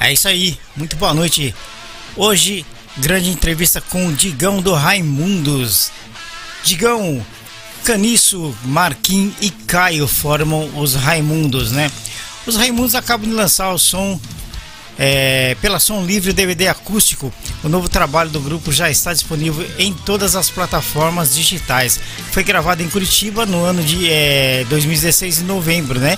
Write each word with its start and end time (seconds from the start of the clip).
É 0.00 0.12
isso 0.12 0.28
aí, 0.28 0.56
muito 0.76 0.96
boa 0.96 1.12
noite. 1.12 1.54
Hoje, 2.16 2.64
grande 2.96 3.30
entrevista 3.30 3.80
com 3.80 4.06
o 4.06 4.12
Digão 4.12 4.62
do 4.62 4.72
Raimundos. 4.72 5.90
Digão, 6.62 7.24
Caniço, 7.84 8.54
Marquinhos 8.64 9.34
e 9.40 9.50
Caio 9.50 10.06
formam 10.06 10.70
os 10.78 10.94
Raimundos, 10.94 11.72
né? 11.72 11.90
Os 12.46 12.56
Raimundos 12.56 12.94
acabam 12.94 13.28
de 13.28 13.34
lançar 13.34 13.72
o 13.72 13.78
som 13.78 14.20
é, 14.98 15.56
pela 15.60 15.80
Som 15.80 16.04
Livre 16.04 16.32
DVD 16.32 16.68
acústico. 16.68 17.32
O 17.62 17.68
novo 17.68 17.88
trabalho 17.88 18.30
do 18.30 18.40
grupo 18.40 18.72
já 18.72 18.90
está 18.90 19.12
disponível 19.12 19.64
em 19.78 19.92
todas 19.92 20.36
as 20.36 20.50
plataformas 20.50 21.34
digitais. 21.34 22.00
Foi 22.32 22.42
gravado 22.42 22.82
em 22.82 22.88
Curitiba 22.88 23.46
no 23.46 23.64
ano 23.64 23.82
de 23.82 24.08
é, 24.10 24.64
2016, 24.68 25.40
em 25.40 25.44
novembro, 25.44 25.98
né? 26.00 26.16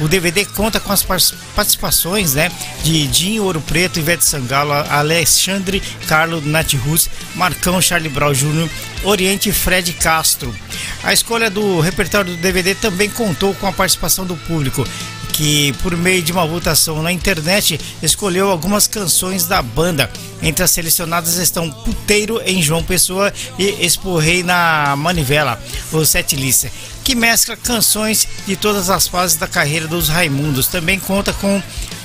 O 0.00 0.08
DVD 0.08 0.44
conta 0.44 0.80
com 0.80 0.92
as 0.92 1.02
participações 1.02 2.34
né, 2.34 2.50
de 2.82 3.06
Dinho 3.06 3.44
Ouro 3.44 3.60
Preto, 3.60 3.98
Ivete 3.98 4.24
Sangalo, 4.24 4.72
Alexandre 4.72 5.80
Carlos 6.08 6.44
Natirus, 6.44 7.08
Marcão 7.34 7.80
Charlie 7.80 8.10
Brown 8.10 8.32
Jr., 8.32 8.68
Oriente 9.04 9.52
Fred 9.52 9.92
Castro. 9.92 10.54
A 11.02 11.12
escolha 11.12 11.48
do 11.48 11.80
repertório 11.80 12.34
do 12.34 12.40
DVD 12.40 12.74
também 12.74 13.08
contou 13.08 13.54
com 13.54 13.66
a 13.66 13.72
participação 13.72 14.26
do 14.26 14.36
público 14.36 14.84
que, 15.34 15.72
por 15.82 15.96
meio 15.96 16.22
de 16.22 16.30
uma 16.30 16.46
votação 16.46 17.02
na 17.02 17.10
internet, 17.10 17.78
escolheu 18.00 18.50
algumas 18.50 18.86
canções 18.86 19.46
da 19.46 19.60
banda. 19.60 20.08
Entre 20.40 20.62
as 20.62 20.70
selecionadas 20.70 21.36
estão 21.38 21.70
Puteiro 21.70 22.40
em 22.46 22.62
João 22.62 22.84
Pessoa 22.84 23.32
e 23.58 23.84
Esporrei 23.84 24.44
na 24.44 24.94
Manivela, 24.96 25.60
o 25.92 26.04
setlist, 26.04 26.66
que 27.02 27.16
mescla 27.16 27.56
canções 27.56 28.28
de 28.46 28.54
todas 28.54 28.88
as 28.88 29.08
fases 29.08 29.36
da 29.36 29.48
carreira 29.48 29.88
dos 29.88 30.08
Raimundos. 30.08 30.68
Também 30.68 31.00
conta 31.00 31.32
com 31.32 31.60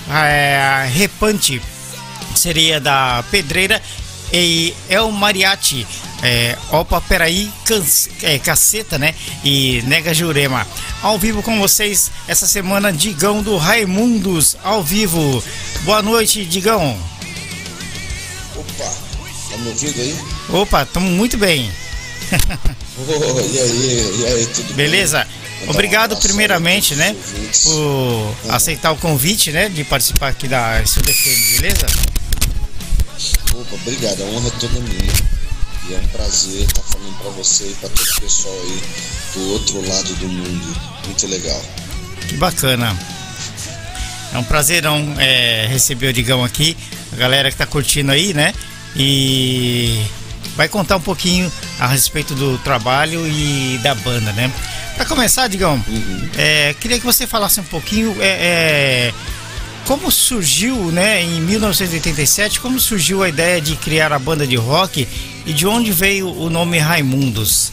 é, 0.10 0.90
Repante, 0.92 1.62
seria 2.36 2.80
da 2.80 3.24
Pedreira 3.30 3.80
e 4.32 4.74
El 4.90 5.12
Mariachi, 5.12 5.86
é, 6.22 6.58
Opa 6.72 7.02
Peraí, 7.02 7.52
é, 8.22 8.38
Caceta, 8.40 8.98
né? 8.98 9.16
E 9.44 9.82
Nega 9.86 10.14
Jurema. 10.14 10.68
Ao 11.02 11.18
vivo 11.18 11.42
com 11.42 11.60
vocês 11.60 12.12
essa 12.28 12.48
semana, 12.48 12.92
Digão 12.92 13.42
do 13.42 13.58
Raimundos, 13.58 14.58
ao 14.64 14.84
vivo. 14.84 15.44
Boa 15.82 16.02
noite, 16.02 16.46
Digão. 16.46 16.98
Opa, 18.56 18.96
tá 19.50 19.58
me 19.58 19.70
ouvindo 19.70 20.02
aí? 20.02 20.18
Opa, 20.50 20.84
estamos 20.84 21.12
muito 21.12 21.38
bem. 21.38 21.72
oh, 22.98 23.40
e 23.42 23.60
aí, 23.60 24.20
e 24.20 24.26
aí, 24.26 24.46
tudo 24.48 24.74
Beleza? 24.74 25.26
bem? 25.26 25.40
Obrigado 25.68 26.16
primeiramente, 26.18 26.96
né, 26.96 27.14
por 27.66 28.36
aceitar 28.50 28.92
o 28.94 28.96
convite, 28.96 29.52
né, 29.52 29.68
de 29.68 29.84
participar 29.84 30.30
aqui 30.30 30.48
da 30.48 30.82
SUDFM, 30.86 31.60
beleza? 31.60 31.86
Obrigado, 33.72 34.22
a 34.22 34.26
honra 34.26 34.48
é 34.48 34.52
toda 34.60 34.80
minha. 34.82 35.14
E 35.90 35.94
é 35.94 35.98
um 35.98 36.08
prazer 36.08 36.64
estar 36.66 36.82
falando 36.84 37.18
para 37.20 37.30
você 37.32 37.66
e 37.66 37.74
para 37.76 37.90
todo 37.90 38.08
o 38.08 38.22
pessoal 38.22 38.56
aí 38.62 38.82
do 39.34 39.52
outro 39.54 39.88
lado 39.88 40.14
do 40.16 40.28
mundo. 40.28 40.78
Muito 41.06 41.28
legal. 41.28 41.62
Que 42.28 42.36
bacana. 42.38 42.98
É 44.34 44.38
um 44.38 44.44
prazerão 44.44 45.16
é, 45.18 45.66
receber 45.70 46.08
o 46.10 46.14
Digão 46.14 46.44
aqui, 46.44 46.78
a 47.14 47.16
galera 47.16 47.50
que 47.50 47.58
tá 47.58 47.66
curtindo 47.66 48.12
aí, 48.12 48.34
né? 48.34 48.54
E 48.96 50.00
vai 50.56 50.68
contar 50.68 50.98
um 50.98 51.02
pouquinho 51.02 51.52
a 51.80 51.88
respeito 51.88 52.36
do 52.36 52.58
trabalho 52.60 53.26
e 53.28 53.80
da 53.82 53.96
banda, 53.96 54.32
né? 54.34 54.52
Para 54.96 55.06
começar, 55.06 55.48
Digão, 55.48 55.82
Uhum. 55.88 56.30
é, 56.38 56.76
queria 56.80 57.00
que 57.00 57.06
você 57.06 57.26
falasse 57.26 57.60
um 57.60 57.64
pouquinho 57.64 58.16
é, 58.22 58.28
é, 58.28 59.14
como 59.90 60.12
surgiu, 60.12 60.92
né, 60.92 61.24
em 61.24 61.42
1987, 61.42 62.60
como 62.60 62.80
surgiu 62.80 63.24
a 63.24 63.30
ideia 63.30 63.60
de 63.60 63.76
criar 63.76 64.14
a 64.14 64.20
banda 64.20 64.46
de 64.46 64.56
rock 64.56 65.08
e 65.48 65.52
de 65.52 65.66
onde 65.66 65.92
veio 65.92 66.32
o 66.32 66.48
nome 66.48 66.78
Raimundos? 66.78 67.72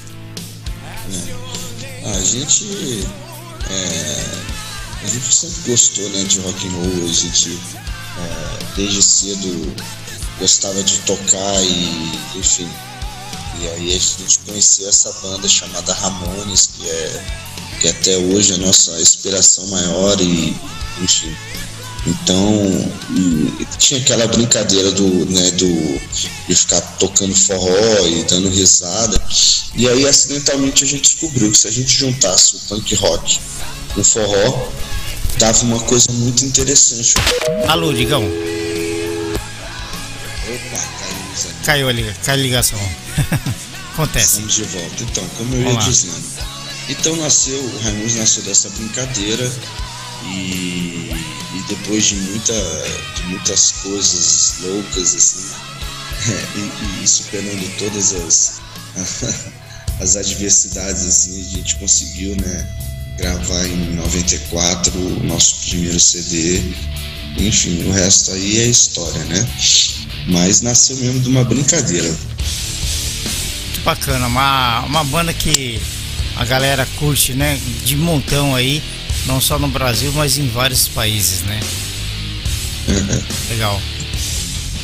A 2.06 2.20
gente. 2.22 3.06
é, 3.68 4.24
a 5.04 5.06
gente 5.08 5.34
sempre 5.34 5.70
gostou 5.70 6.08
né, 6.08 6.24
de 6.24 6.40
rock 6.40 6.66
and 6.66 6.70
roll, 6.70 7.04
a 7.04 7.12
gente 7.12 7.50
é, 7.52 8.58
desde 8.76 9.02
cedo 9.02 9.76
gostava 10.38 10.82
de 10.82 10.96
tocar 11.00 11.62
e 11.64 12.18
enfim. 12.34 12.70
E 13.60 13.68
aí 13.68 13.94
a 13.94 13.98
gente 13.98 14.38
conheceu 14.46 14.88
essa 14.88 15.12
banda 15.20 15.46
chamada 15.46 15.92
Ramones, 15.92 16.70
que 16.78 16.88
é, 16.88 17.24
que 17.82 17.88
até 17.88 18.16
hoje 18.16 18.52
é 18.52 18.54
a 18.54 18.58
nossa 18.60 18.98
inspiração 19.02 19.66
maior 19.66 20.18
e 20.18 20.56
enfim. 21.02 21.36
Então 22.06 22.92
e 23.10 23.66
tinha 23.78 24.00
aquela 24.00 24.26
brincadeira 24.28 24.92
do, 24.92 25.26
né, 25.26 25.50
do 25.52 26.00
de 26.48 26.54
ficar 26.54 26.80
tocando 26.98 27.34
forró 27.34 28.06
e 28.06 28.22
dando 28.24 28.48
risada. 28.48 29.20
E 29.74 29.88
aí 29.88 30.06
acidentalmente 30.06 30.84
a 30.84 30.86
gente 30.86 31.02
descobriu 31.14 31.50
que 31.50 31.58
se 31.58 31.66
a 31.66 31.70
gente 31.70 31.88
juntasse 31.96 32.56
o 32.56 32.58
punk 32.60 32.94
rock 32.94 33.40
com 33.94 34.00
o 34.00 34.04
forró, 34.04 34.68
dava 35.38 35.62
uma 35.64 35.80
coisa 35.80 36.06
muito 36.12 36.44
interessante. 36.44 37.14
Alô, 37.66 37.92
Digão, 37.92 38.24
Opa, 40.48 40.78
caímos 41.00 41.44
aqui. 41.46 41.64
caiu 41.64 41.88
ali, 41.88 42.14
caiu 42.24 42.38
a 42.40 42.42
ligação. 42.42 42.78
Acontece. 43.94 44.26
Estamos 44.26 44.54
de 44.54 44.62
volta. 44.64 45.02
Então, 45.02 45.24
como 45.38 45.54
eu 45.54 45.58
ia 45.60 45.64
Vamos 45.68 45.84
lá. 45.84 45.90
dizendo. 45.90 46.24
Então 46.88 47.16
nasceu, 47.16 47.58
o 47.58 47.78
Raimundo 47.82 48.14
nasceu 48.14 48.42
dessa 48.44 48.68
brincadeira 48.70 49.50
e, 50.24 51.10
e 51.54 51.62
depois 51.68 52.04
de, 52.04 52.16
muita, 52.16 52.54
de 53.16 53.22
muitas 53.24 53.72
coisas 53.82 54.54
loucas 54.60 55.14
assim, 55.14 55.54
e, 57.00 57.04
e 57.04 57.08
superando 57.08 57.78
todas 57.78 58.14
as, 58.14 58.60
as 60.00 60.16
adversidades 60.16 61.04
assim, 61.04 61.40
a 61.40 61.56
gente 61.56 61.76
conseguiu 61.76 62.36
né, 62.36 62.66
gravar 63.18 63.66
em 63.66 63.94
94 63.94 64.92
o 64.98 65.24
nosso 65.24 65.68
primeiro 65.68 65.98
CD. 65.98 66.62
Enfim, 67.38 67.84
o 67.84 67.92
resto 67.92 68.32
aí 68.32 68.60
é 68.60 68.66
história, 68.66 69.22
né? 69.24 69.46
Mas 70.26 70.62
nasceu 70.62 70.96
mesmo 70.96 71.20
de 71.20 71.28
uma 71.28 71.44
brincadeira. 71.44 72.08
Muito 72.08 73.80
bacana, 73.84 74.26
uma, 74.26 74.80
uma 74.86 75.04
banda 75.04 75.32
que 75.34 75.80
a 76.36 76.44
galera 76.44 76.86
curte, 76.98 77.34
né? 77.34 77.60
De 77.84 77.96
montão 77.96 78.54
aí, 78.54 78.82
não 79.26 79.40
só 79.40 79.58
no 79.58 79.68
Brasil, 79.68 80.12
mas 80.14 80.38
em 80.38 80.48
vários 80.48 80.88
países, 80.88 81.42
né? 81.42 81.60
Legal. 83.50 83.80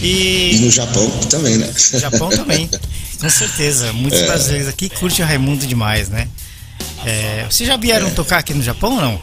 E 0.00 0.56
E 0.56 0.58
no 0.60 0.70
Japão 0.70 1.08
também, 1.30 1.56
né? 1.58 1.72
no 1.92 1.98
Japão 2.00 2.28
também, 2.28 2.68
com 3.20 3.30
certeza. 3.30 3.92
Muitos 3.92 4.20
brasileiros 4.22 4.68
aqui 4.68 4.88
curtem 4.88 5.24
o 5.24 5.28
Raimundo 5.28 5.66
demais, 5.66 6.08
né? 6.08 6.28
É, 7.04 7.46
vocês 7.48 7.68
já 7.68 7.76
vieram 7.76 8.10
tocar 8.10 8.38
aqui 8.38 8.52
no 8.54 8.62
Japão 8.62 8.94
ou 8.96 9.00
não? 9.00 9.22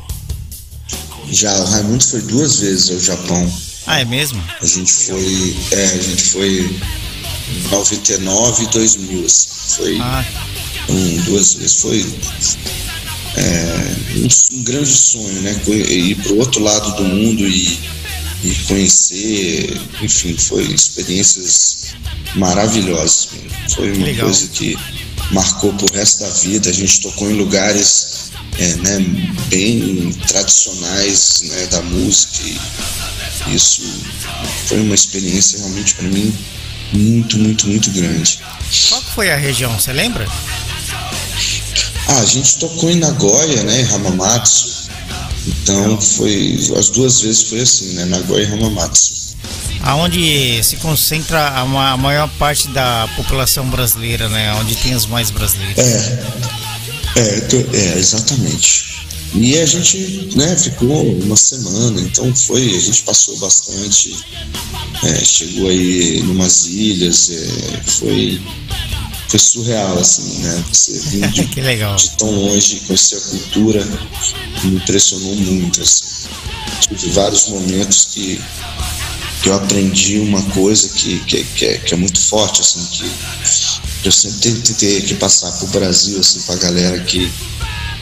Já 1.31 1.53
o 1.57 1.65
Raimundo 1.65 2.03
foi 2.03 2.21
duas 2.21 2.55
vezes 2.59 2.89
ao 2.89 2.99
Japão. 2.99 3.53
Ah, 3.85 3.99
é 4.01 4.05
mesmo? 4.05 4.41
A 4.61 4.65
gente 4.65 4.91
foi. 4.91 5.55
É, 5.71 5.85
a 5.85 5.97
gente 6.01 6.23
foi 6.23 6.59
em 6.59 7.67
99 7.69 8.63
e 8.63 8.67
2000. 8.67 9.25
assim. 9.25 9.47
Foi 9.75 9.97
Ah, 10.01 10.25
um, 10.89 11.17
duas 11.23 11.53
vezes. 11.53 11.81
Foi 11.81 12.05
é, 13.39 13.95
um, 14.17 14.57
um 14.57 14.63
grande 14.63 14.91
sonho, 14.91 15.41
né? 15.41 15.59
Ir 15.67 16.15
para 16.15 16.33
o 16.33 16.39
outro 16.39 16.61
lado 16.61 16.95
do 16.95 17.03
mundo 17.03 17.47
e, 17.47 17.79
e 18.43 18.55
conhecer. 18.67 19.81
Enfim, 20.01 20.35
foi 20.37 20.63
experiências 20.63 21.95
maravilhosas. 22.35 23.29
Foi 23.73 23.91
uma 23.93 24.05
Legal. 24.05 24.25
coisa 24.25 24.47
que 24.49 24.77
marcou 25.31 25.73
pro 25.73 25.95
resto 25.95 26.23
da 26.23 26.29
vida. 26.29 26.69
A 26.69 26.73
gente 26.73 27.01
tocou 27.01 27.29
em 27.31 27.35
lugares 27.35 28.31
é, 28.57 28.75
né, 28.75 28.99
bem 29.47 30.11
tradicionais 30.27 31.43
né, 31.43 31.67
da 31.67 31.81
música. 31.83 32.43
E 33.47 33.55
isso 33.55 33.81
foi 34.67 34.81
uma 34.81 34.95
experiência 34.95 35.59
realmente 35.59 35.95
para 35.95 36.07
mim 36.09 36.33
muito, 36.91 37.37
muito, 37.37 37.67
muito 37.67 37.91
grande. 37.91 38.39
qual 38.89 39.01
foi 39.01 39.31
a 39.31 39.37
região, 39.37 39.79
você 39.79 39.93
lembra? 39.93 40.27
Ah, 42.09 42.19
a 42.21 42.25
gente 42.25 42.57
tocou 42.57 42.89
em 42.89 42.95
Nagoya, 42.95 43.63
né, 43.63 43.81
em 43.81 43.85
Hamamatsu. 43.85 44.89
Então 45.47 45.99
foi 46.01 46.59
as 46.77 46.89
duas 46.89 47.21
vezes 47.21 47.43
foi 47.43 47.61
assim, 47.61 47.93
né, 47.93 48.05
Nagoya 48.05 48.43
e 48.43 48.51
Hamamatsu. 48.53 49.19
Aonde 49.81 50.61
se 50.63 50.75
concentra 50.77 51.47
a, 51.49 51.65
ma- 51.65 51.91
a 51.91 51.97
maior 51.97 52.27
parte 52.37 52.67
da 52.69 53.07
população 53.15 53.69
brasileira, 53.69 54.27
né? 54.27 54.53
Onde 54.55 54.75
tem 54.75 54.93
os 54.93 55.05
mais 55.05 55.31
brasileiros. 55.31 55.77
É, 55.77 56.23
é, 57.15 57.49
é, 57.73 57.97
exatamente. 57.97 58.89
E 59.33 59.57
a 59.57 59.65
gente, 59.65 60.29
né, 60.35 60.55
ficou 60.57 61.05
uma 61.21 61.37
semana, 61.37 62.01
então 62.01 62.33
foi, 62.35 62.75
a 62.75 62.79
gente 62.79 63.03
passou 63.03 63.37
bastante, 63.37 64.15
é, 65.03 65.23
chegou 65.23 65.69
aí 65.69 66.21
numas 66.23 66.65
ilhas, 66.65 67.29
é, 67.29 67.81
foi, 67.85 68.41
foi 69.29 69.39
surreal, 69.39 69.97
assim, 69.99 70.39
né, 70.39 70.63
você 70.71 70.99
vir 70.99 71.29
de, 71.29 71.45
de 71.95 72.09
tão 72.17 72.31
longe, 72.31 72.81
conhecer 72.81 73.17
a 73.17 73.21
cultura, 73.21 73.87
me 74.63 74.75
impressionou 74.75 75.35
muito, 75.35 75.81
assim. 75.81 76.05
Tive 76.81 77.11
vários 77.11 77.47
momentos 77.47 78.05
que 78.11 78.41
que 79.41 79.47
eu 79.47 79.55
aprendi 79.55 80.19
uma 80.19 80.41
coisa 80.51 80.89
que, 80.89 81.19
que, 81.21 81.43
que, 81.43 81.65
é, 81.65 81.77
que 81.77 81.93
é 81.93 81.97
muito 81.97 82.19
forte, 82.19 82.61
assim, 82.61 82.85
que 82.91 84.07
eu 84.07 84.11
sempre 84.11 84.39
tentei 84.39 85.01
que 85.01 85.15
passar 85.15 85.51
para 85.53 85.65
o 85.65 85.69
Brasil, 85.69 86.19
assim, 86.19 86.41
para 86.41 86.55
a 86.55 86.57
galera 86.57 86.99
que 87.03 87.31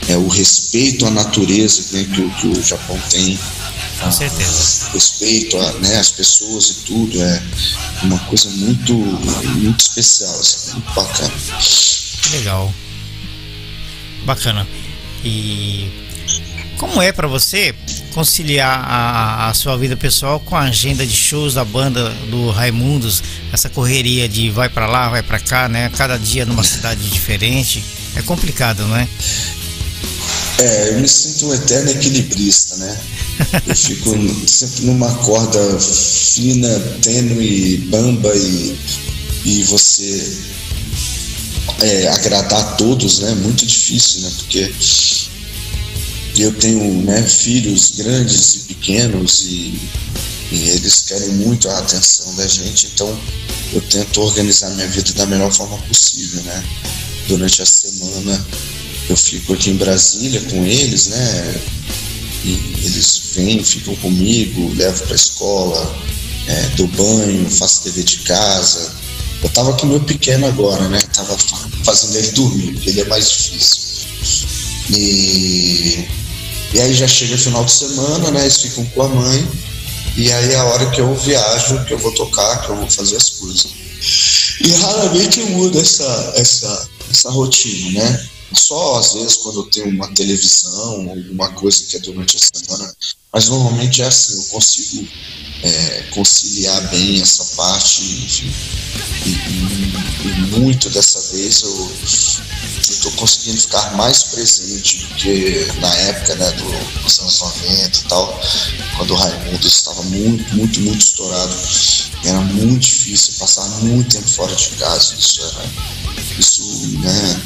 é 0.08 0.16
o 0.16 0.28
respeito 0.28 1.06
à 1.06 1.10
natureza 1.10 1.96
né, 1.96 2.06
que, 2.14 2.30
que 2.40 2.46
o 2.46 2.62
Japão 2.62 2.98
tem. 3.10 3.38
Com 4.00 4.12
certeza. 4.12 4.90
respeito 4.92 5.58
a, 5.58 5.72
né, 5.74 5.98
às 5.98 6.10
pessoas 6.10 6.70
e 6.70 6.74
tudo. 6.84 7.20
É 7.20 7.42
uma 8.02 8.18
coisa 8.20 8.48
muito, 8.50 8.94
muito 8.94 9.80
especial, 9.80 10.34
assim, 10.38 10.72
muito 10.72 10.92
bacana. 10.94 11.34
Legal. 12.32 12.72
Bacana. 14.24 14.66
E 15.24 15.90
como 16.78 17.02
é 17.02 17.10
para 17.10 17.26
você 17.26 17.74
conciliar 18.12 18.84
a, 18.84 19.48
a, 19.48 19.54
sua 19.54 19.76
vida 19.76 19.96
pessoal 19.96 20.38
com 20.40 20.56
a 20.56 20.60
agenda 20.60 21.04
de 21.04 21.14
shows 21.14 21.54
da 21.54 21.64
banda 21.64 22.10
do 22.30 22.50
Raimundos, 22.50 23.22
essa 23.52 23.68
correria 23.68 24.28
de 24.28 24.50
vai 24.50 24.68
para 24.68 24.86
lá, 24.86 25.08
vai 25.08 25.22
para 25.22 25.40
cá, 25.40 25.68
né? 25.68 25.90
Cada 25.96 26.16
dia 26.16 26.46
numa 26.46 26.62
cidade 26.62 27.08
diferente. 27.10 27.84
É 28.16 28.22
complicado, 28.22 28.86
não 28.86 28.96
é? 28.96 29.08
É, 30.58 30.88
eu 30.90 31.00
me 31.00 31.08
sinto 31.08 31.46
um 31.46 31.54
eterno 31.54 31.90
equilibrista, 31.90 32.76
né? 32.76 33.00
Eu 33.66 33.76
fico 33.76 34.10
sempre 34.48 34.86
numa 34.86 35.14
corda 35.18 35.78
fina, 35.78 36.80
tênue, 37.00 37.78
bamba 37.90 38.34
e, 38.34 38.76
e 39.44 39.62
você 39.64 40.36
é, 41.80 42.08
agradar 42.08 42.60
a 42.60 42.72
todos, 42.72 43.20
né? 43.20 43.34
Muito 43.36 43.64
difícil, 43.64 44.22
né? 44.22 44.32
Porque 44.36 44.72
eu 46.38 46.52
tenho 46.54 47.02
né, 47.02 47.22
filhos 47.22 47.92
grandes 47.96 48.54
e 48.56 48.58
pequenos 48.60 49.44
e, 49.48 49.78
e 50.50 50.68
eles 50.70 51.02
querem 51.02 51.30
muito 51.30 51.68
a 51.68 51.78
atenção 51.78 52.34
da 52.34 52.46
gente, 52.46 52.88
então 52.94 53.20
eu 53.72 53.80
tento 53.82 54.20
organizar 54.20 54.70
minha 54.70 54.88
vida 54.88 55.12
da 55.12 55.26
melhor 55.26 55.52
forma 55.52 55.78
possível, 55.78 56.42
né? 56.42 56.64
Durante 57.28 57.62
a 57.62 57.66
semana 57.66 58.46
eu 59.08 59.16
fico 59.16 59.54
aqui 59.54 59.70
em 59.70 59.76
Brasília 59.76 60.40
com 60.50 60.64
eles, 60.64 61.08
né? 61.08 61.60
E 62.44 62.52
eles 62.84 63.20
vêm, 63.34 63.62
ficam 63.64 63.94
comigo, 63.96 64.72
levo 64.74 65.04
para 65.06 65.16
escola, 65.16 65.96
é, 66.46 66.68
dou 66.76 66.86
banho, 66.88 67.50
faço 67.50 67.82
TV 67.82 68.02
de 68.02 68.18
casa. 68.18 68.92
Eu 69.42 69.48
tava 69.50 69.72
com 69.74 69.86
meu 69.86 70.00
pequeno 70.00 70.46
agora, 70.46 70.88
né? 70.88 71.00
Tava 71.14 71.36
fazendo 71.84 72.16
ele 72.16 72.32
dormir, 72.32 72.72
porque 72.72 72.90
ele 72.90 73.00
é 73.00 73.04
mais 73.04 73.30
difícil. 73.30 73.78
E, 74.90 76.08
e 76.74 76.80
aí 76.80 76.94
já 76.94 77.06
chega 77.06 77.36
final 77.36 77.64
de 77.64 77.72
semana, 77.72 78.30
né? 78.30 78.42
Eles 78.42 78.58
ficam 78.58 78.84
com 78.86 79.02
a 79.02 79.08
mãe. 79.08 79.48
E 80.18 80.32
aí 80.32 80.52
é 80.52 80.56
a 80.56 80.64
hora 80.64 80.90
que 80.90 81.00
eu 81.00 81.14
viajo, 81.14 81.84
que 81.84 81.94
eu 81.94 81.98
vou 81.98 82.12
tocar, 82.12 82.62
que 82.62 82.70
eu 82.70 82.76
vou 82.76 82.90
fazer 82.90 83.16
as 83.16 83.30
coisas. 83.30 83.68
E 84.60 84.68
raramente 84.72 85.38
eu 85.38 85.48
mudo 85.50 85.78
essa, 85.78 86.32
essa, 86.34 86.88
essa 87.08 87.30
rotina, 87.30 88.02
né? 88.02 88.28
Só 88.52 88.98
às 88.98 89.12
vezes 89.12 89.36
quando 89.36 89.60
eu 89.60 89.70
tenho 89.70 89.90
uma 89.90 90.12
televisão, 90.14 91.08
alguma 91.08 91.52
coisa 91.52 91.84
que 91.84 91.98
é 91.98 92.00
durante 92.00 92.36
a 92.36 92.40
semana, 92.40 92.92
mas 93.32 93.48
normalmente 93.48 94.02
é 94.02 94.06
assim, 94.06 94.34
eu 94.34 94.42
consigo 94.46 95.06
é, 95.62 96.02
conciliar 96.10 96.88
bem 96.88 97.20
essa 97.20 97.44
parte. 97.56 98.02
E, 98.02 99.30
e, 99.30 100.28
e 100.28 100.32
muito 100.58 100.88
dessa 100.90 101.20
vez 101.32 101.62
eu 101.62 101.92
estou 102.80 103.12
conseguindo 103.12 103.60
ficar 103.60 103.96
mais 103.96 104.22
presente 104.24 104.98
do 104.98 105.14
que 105.14 105.68
na 105.80 105.94
época 105.94 106.34
né, 106.36 106.50
do, 106.52 107.02
dos 107.02 107.18
anos 107.20 107.40
90 107.40 107.98
e 107.98 108.02
tal, 108.04 108.40
quando 108.96 109.10
o 109.12 109.16
Raimundo 109.16 109.66
estava 109.66 110.02
muito, 110.04 110.54
muito, 110.54 110.80
muito 110.80 111.00
estourado. 111.00 111.54
Era 112.24 112.40
muito 112.40 112.80
difícil 112.80 113.34
passar 113.38 113.68
muito 113.82 114.16
tempo 114.16 114.28
fora 114.28 114.54
de 114.54 114.70
casa. 114.70 115.14
Isso 115.18 115.40
era. 115.42 115.98
Isso, 116.38 116.62
né? 117.00 117.42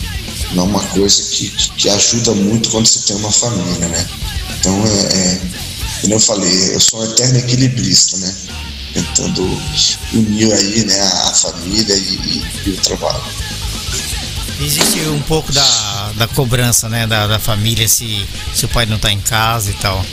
não 0.54 0.64
é 0.64 0.66
uma 0.66 0.84
coisa 0.88 1.22
que, 1.30 1.50
que 1.50 1.88
ajuda 1.88 2.34
muito 2.34 2.70
quando 2.70 2.86
se 2.86 3.02
tem 3.02 3.16
uma 3.16 3.30
família, 3.30 3.88
né? 3.88 4.08
Então, 4.58 4.84
é, 4.86 5.16
é, 5.16 5.40
como 6.00 6.14
eu 6.14 6.20
falei, 6.20 6.74
eu 6.74 6.80
sou 6.80 7.00
um 7.00 7.04
eterno 7.04 7.38
equilibrista, 7.38 8.16
né? 8.18 8.34
Tentando 8.92 9.42
unir 10.12 10.52
aí, 10.52 10.84
né, 10.84 11.00
a 11.00 11.32
família 11.32 11.94
e, 11.94 12.42
e, 12.66 12.70
o 12.70 12.76
trabalho. 12.76 13.22
Existe 14.60 15.00
um 15.08 15.22
pouco 15.22 15.50
da, 15.50 16.12
da 16.16 16.28
cobrança, 16.28 16.88
né, 16.88 17.06
da, 17.06 17.26
da 17.26 17.38
família 17.38 17.88
se, 17.88 18.26
se 18.54 18.66
o 18.66 18.68
pai 18.68 18.84
não 18.84 18.96
está 18.96 19.10
em 19.10 19.20
casa 19.20 19.70
e 19.70 19.74
tal. 19.74 20.04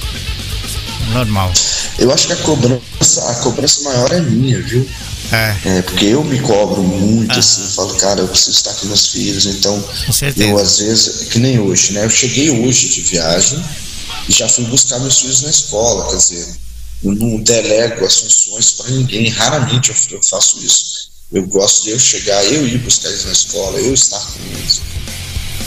Normal. 1.11 1.51
Eu 1.97 2.13
acho 2.13 2.27
que 2.27 2.33
a 2.33 2.37
cobrança, 2.37 3.29
a 3.29 3.35
cobrança 3.35 3.81
maior 3.81 4.11
é 4.13 4.21
minha, 4.21 4.61
viu? 4.61 4.87
É. 5.31 5.55
é. 5.65 5.81
porque 5.81 6.05
eu 6.05 6.23
me 6.23 6.39
cobro 6.39 6.81
muito, 6.81 7.35
ah. 7.35 7.39
assim, 7.39 7.67
falo, 7.75 7.93
cara, 7.95 8.21
eu 8.21 8.27
preciso 8.27 8.51
estar 8.51 8.73
com 8.75 8.87
meus 8.87 9.07
filhos, 9.07 9.45
então 9.45 9.83
eu 10.37 10.57
às 10.57 10.79
vezes, 10.79 11.27
que 11.29 11.39
nem 11.39 11.59
hoje, 11.59 11.93
né? 11.93 12.05
Eu 12.05 12.09
cheguei 12.09 12.49
hoje 12.49 12.89
de 12.89 13.01
viagem 13.01 13.63
já 14.31 14.47
fui 14.47 14.65
buscar 14.65 14.99
meus 14.99 15.19
filhos 15.19 15.41
na 15.41 15.49
escola, 15.49 16.09
quer 16.09 16.17
dizer, 16.17 16.55
eu 17.03 17.13
não 17.13 17.37
delego 17.41 18.05
as 18.05 18.17
funções 18.17 18.71
para 18.71 18.89
ninguém, 18.91 19.29
raramente 19.29 19.89
eu, 19.89 20.17
eu, 20.17 20.23
faço 20.23 20.63
isso. 20.63 21.09
Eu 21.31 21.45
gosto 21.47 21.83
de 21.83 21.91
eu 21.91 21.99
chegar, 21.99 22.43
eu 22.45 22.67
ir 22.67 22.79
buscar 22.79 23.09
eles 23.09 23.25
na 23.25 23.31
escola, 23.31 23.79
eu 23.79 23.93
estar 23.93 24.19
com 24.19 24.39
eles. 24.57 24.81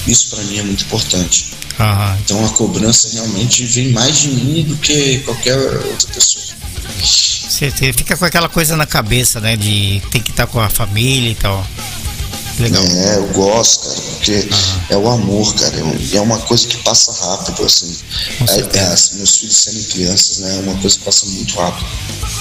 Isso 0.07 0.31
para 0.31 0.43
mim 0.45 0.59
é 0.59 0.63
muito 0.63 0.85
importante. 0.85 1.53
Aham. 1.79 2.19
Então 2.25 2.45
a 2.45 2.49
cobrança 2.51 3.09
realmente 3.13 3.65
vem 3.65 3.91
mais 3.93 4.19
de 4.19 4.29
mim 4.29 4.65
do 4.65 4.77
que 4.77 5.21
qualquer 5.21 5.57
outra 5.57 6.09
pessoa. 6.13 6.43
Certeza. 7.49 7.97
Fica 7.97 8.17
com 8.17 8.25
aquela 8.25 8.49
coisa 8.49 8.77
na 8.77 8.87
cabeça, 8.87 9.41
né? 9.41 9.57
De 9.57 10.03
ter 10.11 10.21
que 10.21 10.31
estar 10.31 10.47
com 10.47 10.61
a 10.61 10.69
família 10.69 11.31
e 11.31 11.35
tal. 11.35 11.67
Legal. 12.63 12.85
É, 12.85 13.17
eu 13.17 13.27
gosto, 13.33 13.89
cara, 13.89 14.01
porque 14.01 14.49
é 14.91 14.97
o 14.97 15.09
amor, 15.09 15.55
cara. 15.55 15.75
É, 15.77 16.17
é 16.17 16.21
uma 16.21 16.39
coisa 16.39 16.69
que 16.69 16.77
passa 16.79 17.13
rápido, 17.27 17.65
assim. 17.65 17.97
É, 18.49 18.79
é, 18.79 18.83
assim, 18.85 19.17
meus 19.17 19.37
filhos 19.37 19.57
sendo 19.57 19.85
crianças, 19.89 20.39
né? 20.39 20.57
É 20.57 20.61
uma 20.61 20.81
coisa 20.81 20.97
que 20.97 21.05
passa 21.05 21.27
muito 21.27 21.59
rápido. 21.59 21.87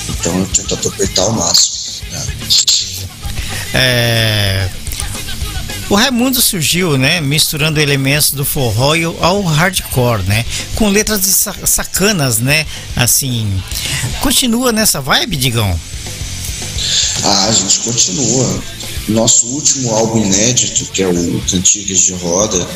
Então 0.09 0.39
eu 0.39 0.45
tento 0.47 0.75
aproveitar 0.75 1.23
ao 1.23 1.33
máximo. 1.33 1.75
Né? 2.11 2.27
É, 3.73 4.69
o 5.89 5.95
Raimundo 5.95 6.39
surgiu, 6.39 6.97
né, 6.97 7.19
misturando 7.19 7.79
elementos 7.79 8.31
do 8.31 8.45
forró 8.45 8.93
ao 9.19 9.41
hardcore, 9.41 10.23
né, 10.23 10.45
com 10.75 10.87
letras 10.87 11.49
sacanas, 11.65 12.37
né, 12.37 12.65
assim. 12.95 13.61
Continua 14.21 14.71
nessa 14.71 15.01
vibe, 15.01 15.35
Digão? 15.35 15.77
Ah, 17.23 17.45
a 17.47 17.51
gente 17.51 17.79
continua. 17.79 18.63
Nosso 19.07 19.47
último 19.47 19.89
álbum 19.91 20.23
inédito, 20.23 20.85
que 20.91 21.03
é 21.03 21.07
o 21.07 21.41
Cantigas 21.49 21.99
de 22.01 22.13
Roda, 22.13 22.67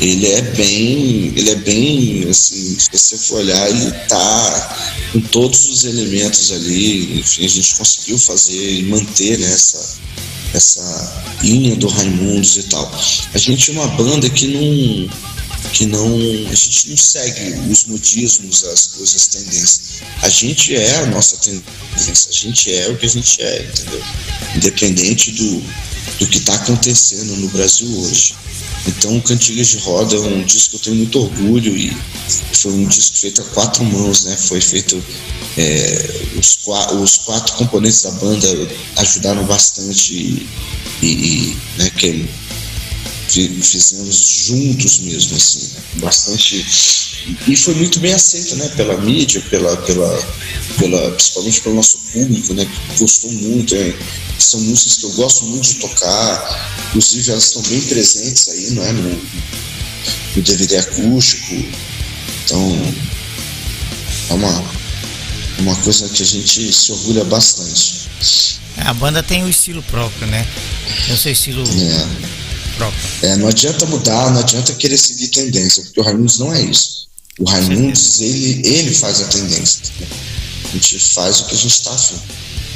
ele 0.00 0.26
é 0.26 0.42
bem, 0.42 1.32
ele 1.34 1.50
é 1.50 1.54
bem, 1.54 2.26
assim, 2.28 2.76
se 2.78 2.88
você 2.92 3.16
for 3.16 3.38
olhar, 3.38 3.70
ele 3.70 3.90
tá 4.08 4.76
com 5.12 5.20
todos 5.20 5.66
os 5.66 5.84
elementos 5.84 6.52
ali, 6.52 7.20
enfim, 7.20 7.46
a 7.46 7.48
gente 7.48 7.76
conseguiu 7.76 8.18
fazer 8.18 8.78
e 8.78 8.82
manter 8.82 9.38
né, 9.38 9.50
essa 10.52 11.24
linha 11.42 11.74
do 11.76 11.88
Raimundos 11.88 12.56
e 12.56 12.62
tal. 12.64 12.90
A 13.32 13.38
gente 13.38 13.70
é 13.70 13.72
uma 13.72 13.88
banda 13.88 14.28
que 14.28 14.46
não 14.48 15.08
que 15.72 15.86
não 15.86 16.16
a 16.50 16.54
gente 16.54 16.90
não 16.90 16.96
segue 16.96 17.70
os 17.70 17.84
modismos, 17.84 18.64
as 18.64 18.86
coisas, 18.88 19.16
as 19.16 19.26
tendências. 19.26 19.80
A 20.22 20.28
gente 20.28 20.74
é 20.74 20.96
a 20.96 21.06
nossa 21.06 21.36
tendência, 21.36 22.30
a 22.30 22.32
gente 22.32 22.74
é 22.74 22.88
o 22.88 22.96
que 22.96 23.06
a 23.06 23.10
gente 23.10 23.42
é, 23.42 23.62
entendeu? 23.62 24.02
Independente 24.54 25.32
do, 25.32 25.62
do 26.18 26.26
que 26.26 26.38
está 26.38 26.54
acontecendo 26.54 27.36
no 27.36 27.48
Brasil 27.48 27.88
hoje. 28.00 28.34
Então, 28.86 29.20
Cantigas 29.20 29.68
de 29.68 29.78
Roda 29.78 30.14
é 30.14 30.20
um 30.20 30.44
disco 30.44 30.70
que 30.70 30.76
eu 30.76 30.80
tenho 30.80 30.96
muito 30.96 31.20
orgulho 31.20 31.76
e 31.76 31.96
foi 32.52 32.72
um 32.72 32.86
disco 32.86 33.18
feito 33.18 33.42
a 33.42 33.44
quatro 33.46 33.84
mãos, 33.84 34.24
né? 34.24 34.36
Foi 34.36 34.60
feito 34.60 35.02
é, 35.58 36.10
os, 36.38 36.58
os, 37.02 37.18
quatro 37.18 37.54
componentes 37.56 38.02
da 38.02 38.12
banda 38.12 38.46
ajudaram 38.96 39.44
bastante 39.44 40.14
e, 41.02 41.06
e 41.06 41.56
né, 41.78 41.90
que 41.96 42.28
fizemos 43.62 44.46
juntos 44.46 44.98
mesmo 45.00 45.36
assim, 45.36 45.66
né? 45.74 45.80
bastante 45.96 46.64
e 47.48 47.56
foi 47.56 47.74
muito 47.74 47.98
bem 47.98 48.12
aceito, 48.12 48.54
né? 48.56 48.68
Pela 48.76 48.96
mídia, 48.98 49.42
pela, 49.50 49.76
pela, 49.78 50.26
pela 50.78 51.10
principalmente 51.12 51.60
pelo 51.60 51.74
nosso 51.74 51.98
público, 52.12 52.54
né? 52.54 52.64
Que 52.64 52.98
gostou 52.98 53.32
muito. 53.32 53.74
Né? 53.74 53.94
São 54.38 54.60
músicas 54.60 54.96
que 54.96 55.06
eu 55.06 55.12
gosto 55.12 55.44
muito 55.44 55.64
de 55.64 55.74
tocar, 55.74 56.84
inclusive 56.88 57.30
elas 57.30 57.44
estão 57.44 57.62
bem 57.62 57.80
presentes 57.80 58.48
aí, 58.48 58.70
não 58.70 58.84
é? 58.84 58.92
No, 58.92 59.22
no 60.36 60.42
DVD 60.42 60.76
acústico. 60.76 61.54
Então 62.44 62.94
é 64.30 64.34
uma, 64.34 64.64
uma 65.58 65.76
coisa 65.76 66.08
que 66.08 66.22
a 66.22 66.26
gente 66.26 66.72
se 66.72 66.92
orgulha 66.92 67.24
bastante. 67.24 68.06
A 68.76 68.94
banda 68.94 69.22
tem 69.22 69.42
o 69.42 69.48
estilo 69.48 69.82
próprio, 69.82 70.28
né? 70.28 70.46
Tem 71.06 71.14
o 71.14 71.18
seu 71.18 71.32
estilo 71.32 71.64
é. 71.64 72.45
É, 73.22 73.36
não 73.36 73.48
adianta 73.48 73.86
mudar, 73.86 74.30
não 74.30 74.40
adianta 74.40 74.74
querer 74.74 74.98
seguir 74.98 75.28
tendência, 75.28 75.82
porque 75.84 76.00
o 76.00 76.02
Raimundos 76.02 76.38
não 76.38 76.52
é 76.52 76.62
isso. 76.62 77.06
O 77.38 77.44
Raimundos, 77.44 78.20
ele, 78.20 78.62
ele 78.64 78.94
faz 78.94 79.20
a 79.20 79.24
tendência. 79.26 79.80
A 80.64 80.72
gente 80.72 80.98
faz 80.98 81.40
o 81.40 81.46
que 81.46 81.54
a 81.54 81.58
gente 81.58 81.72
está 81.72 81.92
afim. 81.92 82.16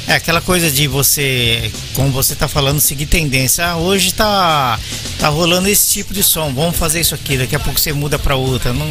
É 0.07 0.15
aquela 0.15 0.41
coisa 0.41 0.69
de 0.69 0.87
você, 0.87 1.71
como 1.93 2.11
você 2.11 2.33
está 2.33 2.47
falando, 2.47 2.79
seguir 2.79 3.05
tendência. 3.05 3.65
Ah, 3.65 3.77
hoje 3.77 4.11
tá, 4.13 4.79
tá 5.19 5.29
rolando 5.29 5.69
esse 5.69 5.87
tipo 5.87 6.13
de 6.13 6.23
som, 6.23 6.53
vamos 6.53 6.75
fazer 6.75 6.99
isso 6.99 7.13
aqui, 7.13 7.37
daqui 7.37 7.55
a 7.55 7.59
pouco 7.59 7.79
você 7.79 7.93
muda 7.93 8.17
para 8.17 8.35
outra. 8.35 8.73
Não, 8.73 8.87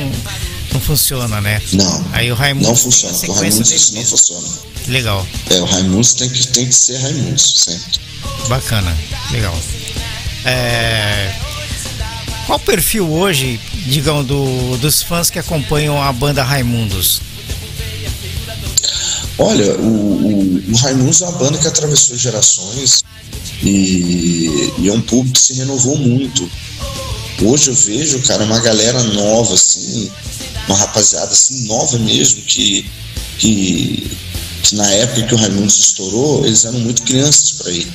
não 0.73 0.81
funciona, 0.81 1.41
né? 1.41 1.61
Não. 1.73 2.07
Aí 2.13 2.31
o 2.31 2.35
Raimundo. 2.35 2.69
Não 2.69 2.77
funciona. 2.77 3.17
O 3.29 3.33
Raimundo 3.33 3.75
isso 3.75 3.95
não 3.95 4.05
funciona. 4.05 4.49
Que 4.85 4.91
legal. 4.91 5.27
É, 5.51 5.61
o 5.61 5.65
Raimundo 5.65 6.09
tem 6.15 6.29
que, 6.31 6.47
tem 6.49 6.67
que 6.67 6.75
ser 6.75 6.97
Raimundo, 6.99 7.41
sempre. 7.41 8.01
Bacana, 8.49 8.97
legal. 9.31 9.57
É... 10.45 11.33
Qual 12.47 12.59
o 12.59 12.63
perfil 12.63 13.09
hoje, 13.11 13.61
digam, 13.87 14.25
do, 14.25 14.77
dos 14.79 15.03
fãs 15.03 15.31
que 15.31 15.39
acompanham 15.39 16.03
a 16.03 16.13
banda 16.13 16.43
Raimundos? 16.43 17.21
Olha, 19.39 19.75
o, 19.77 19.87
o, 19.87 20.73
o 20.73 20.77
Raimundos 20.77 21.23
é 21.23 21.27
uma 21.27 21.39
banda 21.39 21.59
que 21.59 21.67
atravessou 21.67 22.17
gerações 22.17 23.03
e, 23.63 24.73
e 24.79 24.89
é 24.89 24.93
um 24.93 25.01
público 25.01 25.35
que 25.35 25.41
se 25.41 25.55
renovou 25.55 25.97
muito. 25.97 26.51
Hoje 27.43 27.71
eu 27.71 27.75
vejo, 27.75 28.21
cara, 28.21 28.45
uma 28.45 28.61
galera 28.61 29.03
nova, 29.03 29.55
assim, 29.55 30.11
uma 30.67 30.77
rapaziada 30.77 31.33
assim, 31.33 31.67
nova 31.67 31.99
mesmo, 31.99 32.43
que, 32.43 32.85
que, 33.39 34.11
que 34.63 34.75
na 34.75 34.91
época 34.93 35.23
que 35.23 35.35
o 35.35 35.39
Raimundos 35.39 35.79
estourou, 35.79 36.45
eles 36.45 36.65
eram 36.65 36.81
muito 36.81 37.03
crianças 37.03 37.53
para 37.53 37.71
ir. 37.71 37.87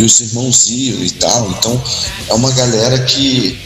E 0.00 0.04
os 0.04 0.18
irmãos 0.20 0.66
iam 0.70 1.04
e 1.04 1.10
tal. 1.10 1.50
Então 1.50 1.84
é 2.28 2.34
uma 2.34 2.50
galera 2.52 2.98
que 3.04 3.58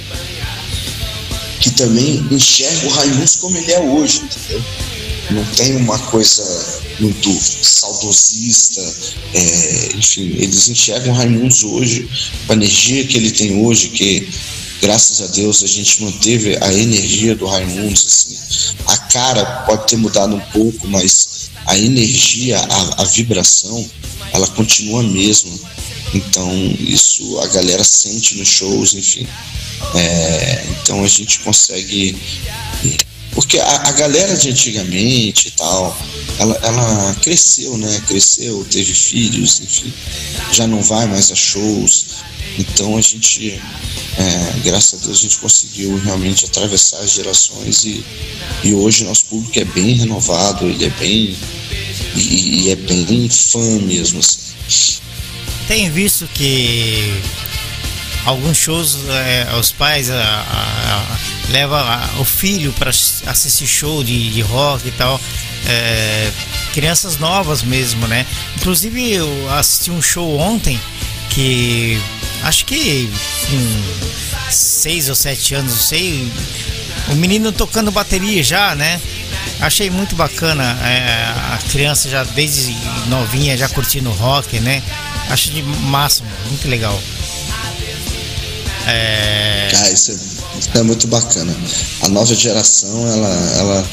que 1.60 1.70
também 1.70 2.26
enxerga 2.30 2.86
o 2.86 2.90
Raimundos 2.90 3.36
como 3.36 3.56
ele 3.56 3.72
é 3.72 3.80
hoje, 3.80 4.18
entendeu? 4.18 4.62
Não 5.30 5.44
tem 5.54 5.76
uma 5.76 5.98
coisa 5.98 6.44
muito 7.00 7.32
saudosista, 7.40 8.82
é, 9.32 9.88
enfim, 9.96 10.34
eles 10.36 10.68
enxergam 10.68 11.14
o 11.14 11.16
Raimundos 11.16 11.64
hoje, 11.64 12.06
com 12.46 12.52
a 12.52 12.56
energia 12.56 13.06
que 13.06 13.16
ele 13.16 13.30
tem 13.30 13.64
hoje, 13.64 13.88
que 13.88 14.28
graças 14.82 15.22
a 15.22 15.26
Deus 15.28 15.62
a 15.62 15.66
gente 15.66 16.02
manteve 16.02 16.58
a 16.60 16.72
energia 16.74 17.34
do 17.34 17.46
Raimundos, 17.46 18.04
assim. 18.04 18.36
A 18.86 18.96
cara 18.98 19.44
pode 19.66 19.86
ter 19.86 19.96
mudado 19.96 20.34
um 20.36 20.40
pouco, 20.52 20.86
mas 20.88 21.48
a 21.64 21.78
energia, 21.78 22.58
a, 22.58 23.02
a 23.02 23.04
vibração, 23.04 23.88
ela 24.34 24.46
continua 24.48 25.00
a 25.00 25.04
mesma. 25.04 25.52
Então, 26.12 26.50
isso 26.80 27.38
a 27.40 27.46
galera 27.46 27.82
sente 27.82 28.36
nos 28.36 28.48
shows, 28.48 28.94
enfim. 28.94 29.26
É, 29.94 30.64
então 30.70 31.02
a 31.02 31.06
gente 31.06 31.40
consegue. 31.40 32.16
Porque 33.34 33.58
a, 33.58 33.88
a, 33.88 33.92
galera 33.92 34.36
de 34.36 34.50
antigamente 34.50 35.48
e 35.48 35.50
tal, 35.52 35.96
ela, 36.38 36.58
ela 36.62 37.14
cresceu, 37.22 37.76
né? 37.76 38.02
Cresceu, 38.06 38.64
teve 38.70 38.94
filhos, 38.94 39.60
enfim, 39.60 39.92
já 40.52 40.66
não 40.66 40.82
vai 40.82 41.06
mais 41.06 41.30
a 41.32 41.34
shows. 41.34 42.06
Então 42.58 42.96
a 42.96 43.00
gente 43.00 43.60
é, 44.16 44.60
graças 44.64 45.00
a 45.00 45.04
Deus 45.04 45.18
a 45.18 45.22
gente 45.22 45.38
conseguiu 45.38 45.98
realmente 45.98 46.44
atravessar 46.44 46.98
as 46.98 47.10
gerações 47.10 47.84
e, 47.84 48.04
e 48.62 48.72
hoje 48.72 49.02
nosso 49.04 49.24
público 49.26 49.58
é 49.58 49.64
bem 49.64 49.96
renovado, 49.96 50.66
ele 50.66 50.84
é 50.84 50.90
bem 50.90 51.36
e, 52.14 52.66
e 52.66 52.70
é 52.70 52.76
bem 52.76 53.28
fã 53.28 53.80
mesmo. 53.80 54.20
Assim. 54.20 55.00
Tem 55.66 55.90
visto 55.90 56.28
que 56.34 57.20
alguns 58.24 58.56
shows 58.56 58.98
é, 59.08 59.56
os 59.58 59.72
pais 59.72 60.10
a, 60.10 60.16
a, 60.16 60.20
a, 60.20 61.52
leva 61.52 62.10
o 62.18 62.24
filho 62.24 62.72
para 62.72 62.90
assistir 62.90 63.66
show 63.66 64.02
de, 64.02 64.30
de 64.30 64.40
rock 64.40 64.88
e 64.88 64.92
tal. 64.92 65.20
É, 65.66 66.30
crianças 66.72 67.16
novas 67.18 67.62
mesmo, 67.62 68.06
né? 68.06 68.26
Inclusive 68.56 69.12
eu 69.12 69.50
assisti 69.52 69.90
um 69.90 70.02
show 70.02 70.38
ontem 70.38 70.78
que 71.30 71.98
acho 72.42 72.64
que 72.66 73.10
com 73.48 74.50
seis 74.50 75.08
ou 75.08 75.14
sete 75.14 75.54
anos, 75.54 75.72
não 75.72 75.80
sei, 75.80 76.30
o 77.08 77.14
menino 77.14 77.52
tocando 77.52 77.90
bateria 77.90 78.42
já, 78.42 78.74
né? 78.74 79.00
Achei 79.60 79.88
muito 79.90 80.14
bacana 80.14 80.76
é, 80.82 81.54
a 81.54 81.58
criança 81.70 82.08
já 82.08 82.24
desde 82.24 82.74
novinha 83.08 83.56
já 83.56 83.68
curtindo 83.68 84.10
rock, 84.10 84.60
né? 84.60 84.82
Acho 85.30 85.50
de 85.50 85.62
máximo, 85.62 86.28
muito 86.48 86.68
legal. 86.68 87.00
É... 88.86 89.70
Ah, 89.74 89.90
isso 89.90 90.12
é, 90.12 90.58
isso 90.58 90.70
é 90.74 90.82
muito 90.82 91.06
bacana. 91.06 91.54
A 92.02 92.08
nova 92.08 92.34
geração, 92.34 93.06
ela, 93.08 93.58
ela, 93.58 93.90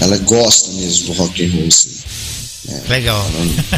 ela 0.00 0.16
gosta 0.18 0.70
mesmo 0.72 1.06
do 1.06 1.12
rock 1.14 1.44
and 1.44 1.52
roll. 1.52 1.68
Assim. 1.68 1.90
É, 2.68 2.88
Legal. 2.88 3.30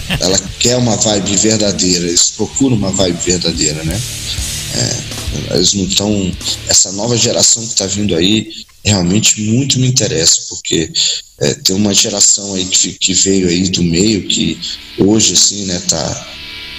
Ela, 0.08 0.16
ela, 0.20 0.38
quer 0.58 0.76
uma 0.76 0.96
vibe 0.96 1.36
verdadeira, 1.36 2.06
eles 2.06 2.30
procuram 2.30 2.76
uma 2.76 2.90
vibe 2.92 3.18
verdadeira, 3.24 3.82
né? 3.84 4.00
É, 4.74 5.56
eles 5.56 5.74
não 5.74 5.84
estão. 5.84 6.32
Essa 6.68 6.92
nova 6.92 7.16
geração 7.16 7.62
que 7.62 7.72
está 7.72 7.86
vindo 7.86 8.14
aí 8.14 8.48
realmente 8.84 9.40
muito 9.40 9.80
me 9.80 9.88
interessa, 9.88 10.42
porque 10.48 10.90
é, 11.40 11.54
tem 11.54 11.74
uma 11.74 11.92
geração 11.92 12.54
aí 12.54 12.64
que, 12.64 12.92
que 12.92 13.12
veio 13.14 13.48
aí 13.48 13.68
do 13.68 13.82
meio 13.82 14.22
que 14.28 14.58
hoje, 14.98 15.32
assim, 15.32 15.64
né, 15.64 15.80
tá. 15.88 16.32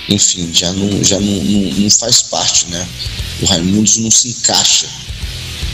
Enfim, 0.10 0.50
já 0.54 0.72
não, 0.74 1.04
já 1.04 1.20
não, 1.20 1.44
não, 1.44 1.74
não 1.74 1.90
faz 1.90 2.22
parte, 2.22 2.68
né? 2.68 2.88
O 3.42 3.46
Raimundos 3.46 3.98
não 3.98 4.10
se 4.10 4.30
encaixa. 4.30 4.88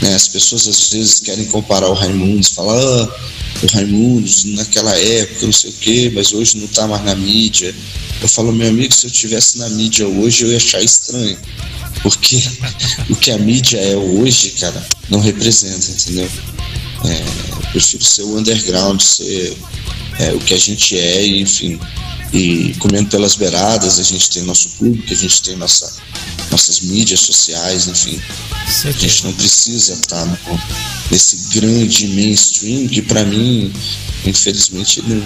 Né? 0.02 0.14
As 0.14 0.28
pessoas 0.28 0.66
às 0.66 0.88
vezes 0.88 1.20
querem 1.20 1.44
comparar 1.46 1.88
o 1.88 1.94
Raimundos, 1.94 2.48
falar, 2.48 2.76
ah, 2.76 3.16
o 3.62 3.66
Raimundos 3.72 4.44
naquela 4.44 4.96
época, 4.98 5.46
não 5.46 5.52
sei 5.52 5.70
o 5.70 5.74
quê, 5.74 6.12
mas 6.14 6.32
hoje 6.32 6.56
não 6.56 6.64
está 6.64 6.86
mais 6.86 7.04
na 7.04 7.14
mídia. 7.14 7.74
Eu 8.20 8.28
falo, 8.28 8.52
meu 8.52 8.68
amigo, 8.68 8.92
se 8.92 9.06
eu 9.06 9.10
tivesse 9.10 9.58
na 9.58 9.68
mídia 9.70 10.06
hoje, 10.06 10.44
eu 10.44 10.50
ia 10.50 10.56
achar 10.56 10.82
estranho. 10.82 11.38
Porque 12.02 12.42
o 13.08 13.16
que 13.16 13.30
a 13.30 13.38
mídia 13.38 13.78
é 13.78 13.96
hoje, 13.96 14.50
cara, 14.50 14.84
não 15.08 15.20
representa, 15.20 15.90
entendeu? 15.90 16.28
É, 17.04 17.52
eu 17.52 17.70
prefiro 17.72 18.04
ser 18.04 18.22
o 18.22 18.38
underground, 18.38 19.00
ser 19.00 19.56
é, 20.18 20.32
o 20.32 20.38
que 20.38 20.54
a 20.54 20.58
gente 20.58 20.98
é, 20.98 21.24
e, 21.24 21.40
enfim. 21.40 21.78
E 22.32 22.74
comendo 22.78 23.08
pelas 23.10 23.36
beiradas, 23.36 23.98
a 23.98 24.02
gente 24.02 24.30
tem 24.30 24.42
nosso 24.42 24.70
público, 24.70 25.12
a 25.12 25.16
gente 25.16 25.42
tem 25.42 25.56
nossa, 25.56 25.92
nossas 26.50 26.80
mídias 26.80 27.20
sociais, 27.20 27.86
enfim. 27.86 28.20
A 28.84 28.90
gente 28.90 29.24
não 29.24 29.32
precisa 29.34 29.92
estar 29.92 30.24
no, 30.24 30.38
nesse 31.10 31.36
grande 31.58 32.08
mainstream 32.08 32.88
que 32.88 33.02
para 33.02 33.24
mim, 33.24 33.72
infelizmente, 34.26 35.02
não, 35.02 35.22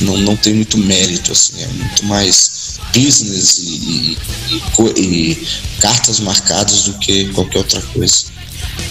não, 0.00 0.18
não 0.18 0.36
tem 0.36 0.54
muito 0.54 0.78
mérito, 0.78 1.32
assim, 1.32 1.60
é 1.62 1.66
muito 1.66 2.04
mais 2.06 2.59
business 2.92 3.58
e, 3.58 4.18
e, 4.48 5.00
e, 5.00 5.32
e 5.32 5.48
cartas 5.80 6.20
marcadas 6.20 6.84
do 6.84 6.94
que 6.98 7.26
qualquer 7.32 7.58
outra 7.58 7.80
coisa. 7.82 8.24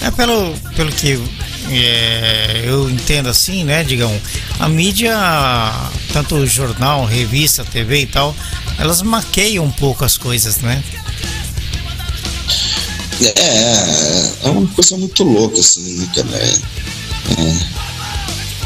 É 0.02 0.12
pelo, 0.12 0.54
pelo 0.76 0.92
que 0.92 1.20
é, 1.70 2.64
eu 2.66 2.90
entendo 2.90 3.30
assim, 3.30 3.64
né, 3.64 3.84
digam, 3.84 4.12
a 4.60 4.68
mídia, 4.68 5.14
tanto 6.14 6.46
jornal, 6.48 7.06
revista, 7.06 7.64
TV 7.66 8.02
e 8.02 8.08
tal, 8.08 8.36
elas 8.78 9.02
maqueiam 9.02 9.66
um 9.66 9.72
pouco 9.72 10.04
as 10.06 10.18
coisas, 10.18 10.58
né? 10.58 10.84
É, 13.22 14.48
é 14.48 14.50
uma 14.50 14.66
coisa 14.68 14.98
muito 14.98 15.24
louca, 15.24 15.60
assim, 15.60 15.98
né, 15.98 16.10
cara? 16.16 16.38
É, 16.38 16.54
é, 17.38 17.89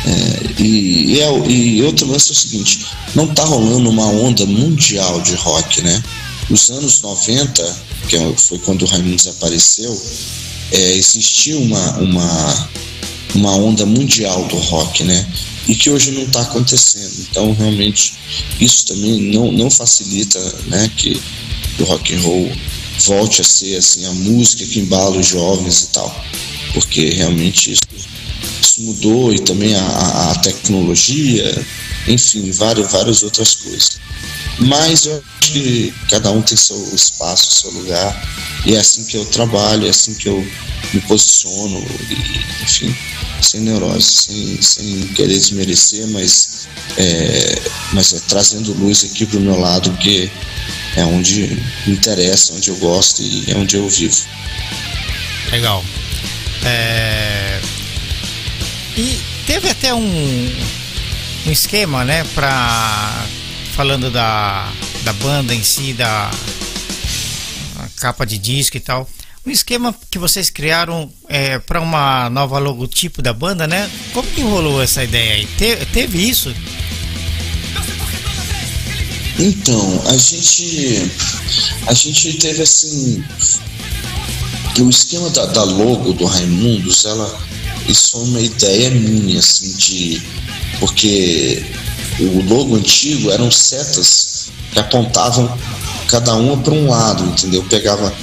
é, 0.06 0.62
e, 0.62 1.14
e, 1.14 1.22
é, 1.22 1.48
e 1.50 1.82
outro 1.84 2.08
lance 2.08 2.30
é 2.30 2.34
o 2.34 2.36
seguinte, 2.36 2.86
não 3.16 3.28
tá 3.28 3.44
rolando 3.44 3.90
uma 3.90 4.06
onda 4.06 4.46
mundial 4.46 5.22
de 5.22 5.36
rock, 5.36 5.82
né? 5.82 6.04
Nos 6.50 6.70
anos 6.70 7.02
90, 7.02 7.78
que 8.10 8.18
é, 8.18 8.34
foi 8.36 8.60
quando 8.60 8.82
o 8.84 8.86
Raimundo 8.86 9.16
desapareceu, 9.16 10.02
é, 10.72 10.94
existia 10.96 11.58
uma, 11.58 11.98
uma, 12.00 12.70
uma 13.36 13.56
onda 13.56 13.86
mundial 13.86 14.46
do 14.48 14.58
rock, 14.58 15.04
né? 15.04 15.26
E 15.68 15.76
que 15.76 15.90
hoje 15.90 16.12
não 16.12 16.24
está 16.24 16.42
acontecendo. 16.42 17.14
Então, 17.30 17.54
realmente, 17.54 18.14
isso 18.60 18.86
também 18.86 19.22
não, 19.22 19.52
não 19.52 19.72
facilita 19.72 20.40
né, 20.68 20.92
que 20.98 21.22
o 21.80 21.84
rock 21.86 22.14
and 22.14 22.20
roll 22.20 22.52
volte 23.06 23.42
a 23.42 23.44
ser 23.44 23.78
assim 23.78 24.06
a 24.06 24.12
música 24.12 24.66
que 24.66 24.80
embala 24.80 25.18
os 25.18 25.28
jovens 25.28 25.84
e 25.84 25.88
tal, 25.88 26.24
porque 26.74 27.10
realmente 27.10 27.72
isso, 27.72 27.82
isso 28.64 28.82
mudou 28.82 29.34
e 29.34 29.40
também 29.40 29.76
a, 29.76 30.32
a 30.32 30.36
tecnologia, 30.40 31.66
enfim, 32.08 32.50
várias, 32.52 32.92
várias 32.92 33.22
outras 33.22 33.56
coisas. 33.56 34.00
Mas 34.60 35.06
eu 35.06 35.24
acho 35.42 35.52
que 35.52 35.94
cada 36.10 36.32
um 36.32 36.42
tem 36.42 36.56
seu 36.56 36.78
espaço, 36.96 37.62
seu 37.62 37.72
lugar, 37.72 38.30
e 38.66 38.76
é 38.76 38.80
assim 38.80 39.04
que 39.04 39.18
eu 39.18 39.26
trabalho, 39.26 39.86
é 39.86 39.90
assim 39.90 40.14
que 40.14 40.30
eu 40.30 40.48
me 40.94 41.02
posiciono, 41.02 41.84
e, 42.10 42.64
enfim, 42.64 42.96
sem 43.42 43.62
neurose, 43.62 44.14
sem, 44.16 44.62
sem 44.62 45.08
querer 45.10 45.38
desmerecer, 45.38 46.08
mas 46.08 46.68
é, 46.98 47.62
mas 47.92 48.14
é 48.14 48.20
trazendo 48.28 48.74
luz 48.74 49.04
aqui 49.04 49.26
para 49.26 49.40
o 49.40 49.42
meu 49.42 49.60
lado, 49.60 49.92
que 49.98 50.32
é 50.96 51.04
onde 51.04 51.48
me 51.86 51.94
interessa, 51.94 52.54
onde 52.54 52.70
eu 52.70 52.76
gosto 52.78 53.22
e 53.22 53.52
é 53.52 53.58
onde 53.58 53.76
eu 53.76 53.90
vivo. 53.90 54.16
Legal. 55.52 55.84
É... 56.64 57.60
E 58.96 59.20
teve 59.46 59.70
até 59.70 59.94
um, 59.94 60.56
um 61.48 61.52
esquema, 61.52 62.04
né, 62.04 62.24
pra. 62.36 63.26
Falando 63.76 64.12
da, 64.12 64.72
da 65.04 65.14
banda 65.14 65.56
em 65.56 65.64
si, 65.64 65.94
da 65.94 66.30
capa 68.00 68.26
de 68.26 68.38
disco 68.38 68.78
e 68.78 68.80
tal. 68.80 69.10
Um 69.46 69.50
esquema 69.50 69.94
que 70.12 70.20
vocês 70.20 70.50
criaram 70.50 71.12
é, 71.28 71.58
para 71.60 71.82
uma 71.82 72.30
nova 72.30 72.60
logotipo 72.60 73.22
da 73.22 73.34
banda, 73.34 73.66
né? 73.66 73.90
Como 74.14 74.28
que 74.30 74.42
rolou 74.42 74.82
essa 74.82 75.04
ideia 75.04 75.34
aí? 75.34 75.46
Te, 75.58 75.86
teve 75.88 76.30
isso? 76.30 76.54
Então, 79.40 80.04
a 80.08 80.18
gente 80.18 81.12
a 81.88 81.94
gente 81.94 82.34
teve 82.34 82.62
assim 82.62 83.24
o 84.82 84.90
esquema 84.90 85.30
da, 85.30 85.46
da 85.46 85.64
logo 85.64 86.14
do 86.14 86.26
Raimundos, 86.26 87.06
ela 87.06 87.40
isso 87.88 88.12
foi 88.12 88.22
uma 88.22 88.40
ideia 88.40 88.90
minha 88.92 89.40
assim 89.40 89.74
de 89.74 90.22
porque 90.80 91.64
o 92.20 92.42
logo 92.44 92.76
antigo 92.76 93.30
eram 93.32 93.52
setas 93.52 94.48
que 94.72 94.80
apontavam 94.80 95.58
cada 96.08 96.34
uma 96.36 96.58
para 96.58 96.74
um 96.74 96.90
lado, 96.90 97.26
entendeu? 97.26 97.64
Pegava 97.70 98.14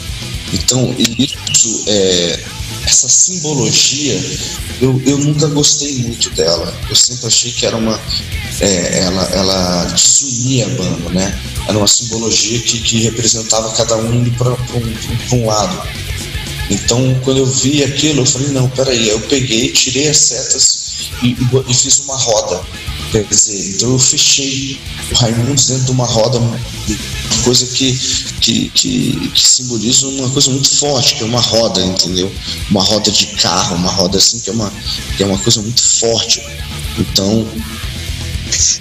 então 0.52 0.94
isso 0.98 1.84
é 1.86 2.42
essa 2.86 3.08
simbologia 3.08 4.18
eu, 4.80 5.00
eu 5.04 5.18
nunca 5.18 5.46
gostei 5.48 5.98
muito 5.98 6.30
dela. 6.30 6.74
Eu 6.88 6.96
sempre 6.96 7.26
achei 7.26 7.52
que 7.52 7.66
era 7.66 7.76
uma 7.76 8.00
é, 8.60 9.00
ela, 9.00 9.22
ela 9.32 9.84
desunia 9.84 10.66
a 10.66 10.68
banda, 10.70 11.10
né? 11.10 11.38
Era 11.68 11.76
uma 11.76 11.86
simbologia 11.86 12.58
que, 12.60 12.80
que 12.80 13.00
representava 13.02 13.70
cada 13.72 13.96
um 13.96 14.30
para 14.32 14.52
um, 14.52 15.36
um 15.36 15.46
lado. 15.46 15.88
Então, 16.70 17.20
quando 17.24 17.38
eu 17.38 17.46
vi 17.46 17.82
aquilo, 17.82 18.22
eu 18.22 18.26
falei: 18.26 18.48
não, 18.48 18.68
peraí. 18.70 19.08
Eu 19.08 19.20
peguei, 19.22 19.72
tirei 19.72 20.08
as 20.08 20.18
setas 20.18 20.80
e, 21.22 21.36
e, 21.68 21.74
fiz 21.74 21.98
uma 22.00 22.16
roda. 22.16 22.62
Quer 23.10 23.24
dizer, 23.24 23.74
então 23.74 23.90
eu 23.90 23.98
fechei 23.98 24.78
o 25.10 25.14
Raimundo 25.16 25.60
dentro 25.60 25.84
de 25.84 25.90
uma 25.90 26.06
roda, 26.06 26.38
coisa 27.42 27.66
que, 27.66 27.92
que, 28.40 28.68
que, 28.68 29.30
que, 29.34 29.48
simboliza 29.48 30.06
uma 30.06 30.30
coisa 30.30 30.48
muito 30.52 30.70
forte, 30.76 31.16
que 31.16 31.24
é 31.24 31.26
uma 31.26 31.40
roda, 31.40 31.84
entendeu? 31.84 32.32
Uma 32.70 32.84
roda 32.84 33.10
de 33.10 33.26
carro, 33.26 33.74
uma 33.74 33.90
roda 33.90 34.16
assim, 34.16 34.38
que 34.38 34.50
é 34.50 34.52
uma, 34.52 34.72
que 35.16 35.24
é 35.24 35.26
uma 35.26 35.38
coisa 35.38 35.60
muito 35.60 35.82
forte. 35.82 36.40
Então, 36.98 37.48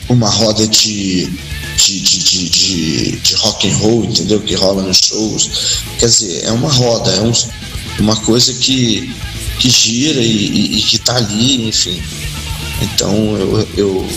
uma 0.10 0.30
roda 0.30 0.68
de, 0.68 1.28
de, 1.76 2.00
de, 2.00 2.50
de, 2.50 3.12
de, 3.18 3.36
rock 3.36 3.70
and 3.70 3.76
roll, 3.78 4.06
entendeu? 4.06 4.40
Que 4.42 4.56
rola 4.56 4.84
nos 4.84 4.98
shows. 4.98 5.50
Quer 5.98 6.08
dizer, 6.08 6.44
é 6.46 6.52
uma 6.52 6.72
roda, 6.72 7.12
é 7.12 7.22
um, 7.22 7.32
uma 8.00 8.16
coisa 8.16 8.54
que, 8.54 9.14
que 9.60 9.70
gira 9.70 10.22
e, 10.22 10.26
e, 10.26 10.80
e 10.80 10.82
que 10.82 10.96
está 10.98 11.16
ali, 11.16 11.68
enfim. 11.68 12.02
Então 12.82 13.38
eu, 13.38 13.68
eu 13.78 14.10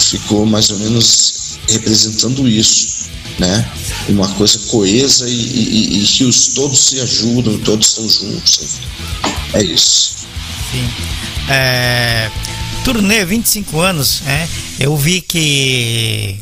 ficou 0.00 0.46
mais 0.46 0.70
ou 0.70 0.78
menos 0.78 1.58
representando 1.68 2.48
isso, 2.48 3.08
né? 3.38 3.70
Uma 4.08 4.28
coisa 4.34 4.58
coesa 4.68 5.28
e, 5.28 5.32
e, 5.32 6.02
e 6.02 6.06
que 6.06 6.24
os 6.24 6.48
todos 6.48 6.78
se 6.78 7.00
ajudam, 7.00 7.58
todos 7.58 7.88
estão 7.88 8.08
juntos. 8.08 8.80
É 9.54 9.62
isso. 9.62 10.26
Sim. 10.70 10.88
É, 11.48 12.30
turnê 12.84 13.24
25 13.24 13.80
anos, 13.80 14.20
né? 14.20 14.48
Eu 14.78 14.96
vi 14.96 15.20
que 15.20 16.38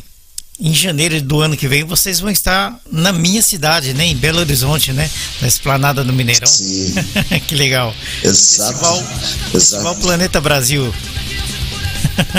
em 0.59 0.73
janeiro 0.73 1.21
do 1.21 1.39
ano 1.39 1.55
que 1.55 1.67
vem 1.67 1.83
vocês 1.83 2.19
vão 2.19 2.29
estar 2.29 2.79
na 2.91 3.13
minha 3.13 3.41
cidade, 3.41 3.93
né? 3.93 4.05
Em 4.05 4.15
Belo 4.15 4.39
Horizonte, 4.39 4.91
né? 4.91 5.09
Na 5.41 5.47
Esplanada 5.47 6.03
do 6.03 6.11
Mineirão. 6.11 6.47
Sim. 6.47 6.93
que 7.47 7.55
legal. 7.55 7.93
Exato. 8.23 8.73
Festival, 8.73 8.97
Exato. 8.97 9.51
Festival 9.51 9.95
Planeta 9.95 10.41
Brasil. 10.41 10.93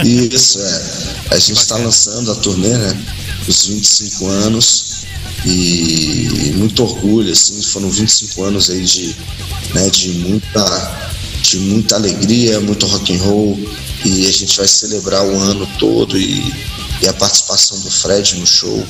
Isso, 0.04 0.60
é. 0.60 0.82
A 1.30 1.38
gente 1.38 1.58
está 1.58 1.76
lançando 1.76 2.32
a 2.32 2.34
turnê, 2.34 2.76
né? 2.76 3.04
Os 3.46 3.66
25 3.66 4.26
anos. 4.26 4.88
E 5.46 6.52
muito 6.56 6.82
orgulho, 6.82 7.32
assim, 7.32 7.62
foram 7.62 7.88
25 7.88 8.42
anos 8.42 8.70
aí 8.70 8.84
de, 8.84 9.14
né, 9.72 9.88
de 9.88 10.08
muita 10.08 11.08
de 11.40 11.58
muita 11.58 11.94
alegria, 11.94 12.60
muito 12.60 12.84
rock 12.86 13.16
and 13.16 13.22
roll, 13.22 13.58
e 14.04 14.26
a 14.26 14.32
gente 14.32 14.56
vai 14.56 14.68
celebrar 14.68 15.24
o 15.24 15.38
ano 15.40 15.66
todo 15.78 16.18
e, 16.18 16.54
e 17.02 17.08
a 17.08 17.12
participação 17.12 17.78
do 17.80 17.90
Fred 17.90 18.36
no 18.36 18.46
show. 18.46 18.86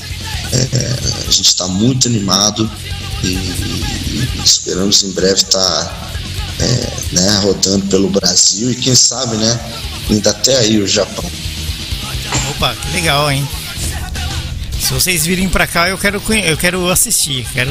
É, 0.52 1.26
a 1.26 1.30
gente 1.30 1.46
está 1.46 1.66
muito 1.66 2.08
animado 2.08 2.70
e, 3.22 3.28
e, 3.28 4.42
esperamos 4.44 5.02
em 5.02 5.10
breve 5.12 5.42
estar 5.42 5.60
tá, 5.60 6.10
é, 6.60 7.14
né, 7.14 7.38
rodando 7.42 7.86
pelo 7.86 8.08
Brasil 8.08 8.70
e 8.70 8.74
quem 8.74 8.94
sabe, 8.94 9.36
né, 9.36 9.60
indo 10.10 10.28
até 10.28 10.56
aí 10.58 10.80
o 10.80 10.86
Japão. 10.86 11.24
Opa, 12.50 12.74
que 12.74 12.92
legal, 12.92 13.30
hein? 13.30 13.46
Se 14.80 14.92
vocês 14.92 15.26
virem 15.26 15.48
para 15.48 15.66
cá, 15.66 15.88
eu 15.88 15.98
quero 15.98 16.22
eu 16.44 16.56
quero 16.56 16.88
assistir, 16.90 17.46
quero 17.52 17.70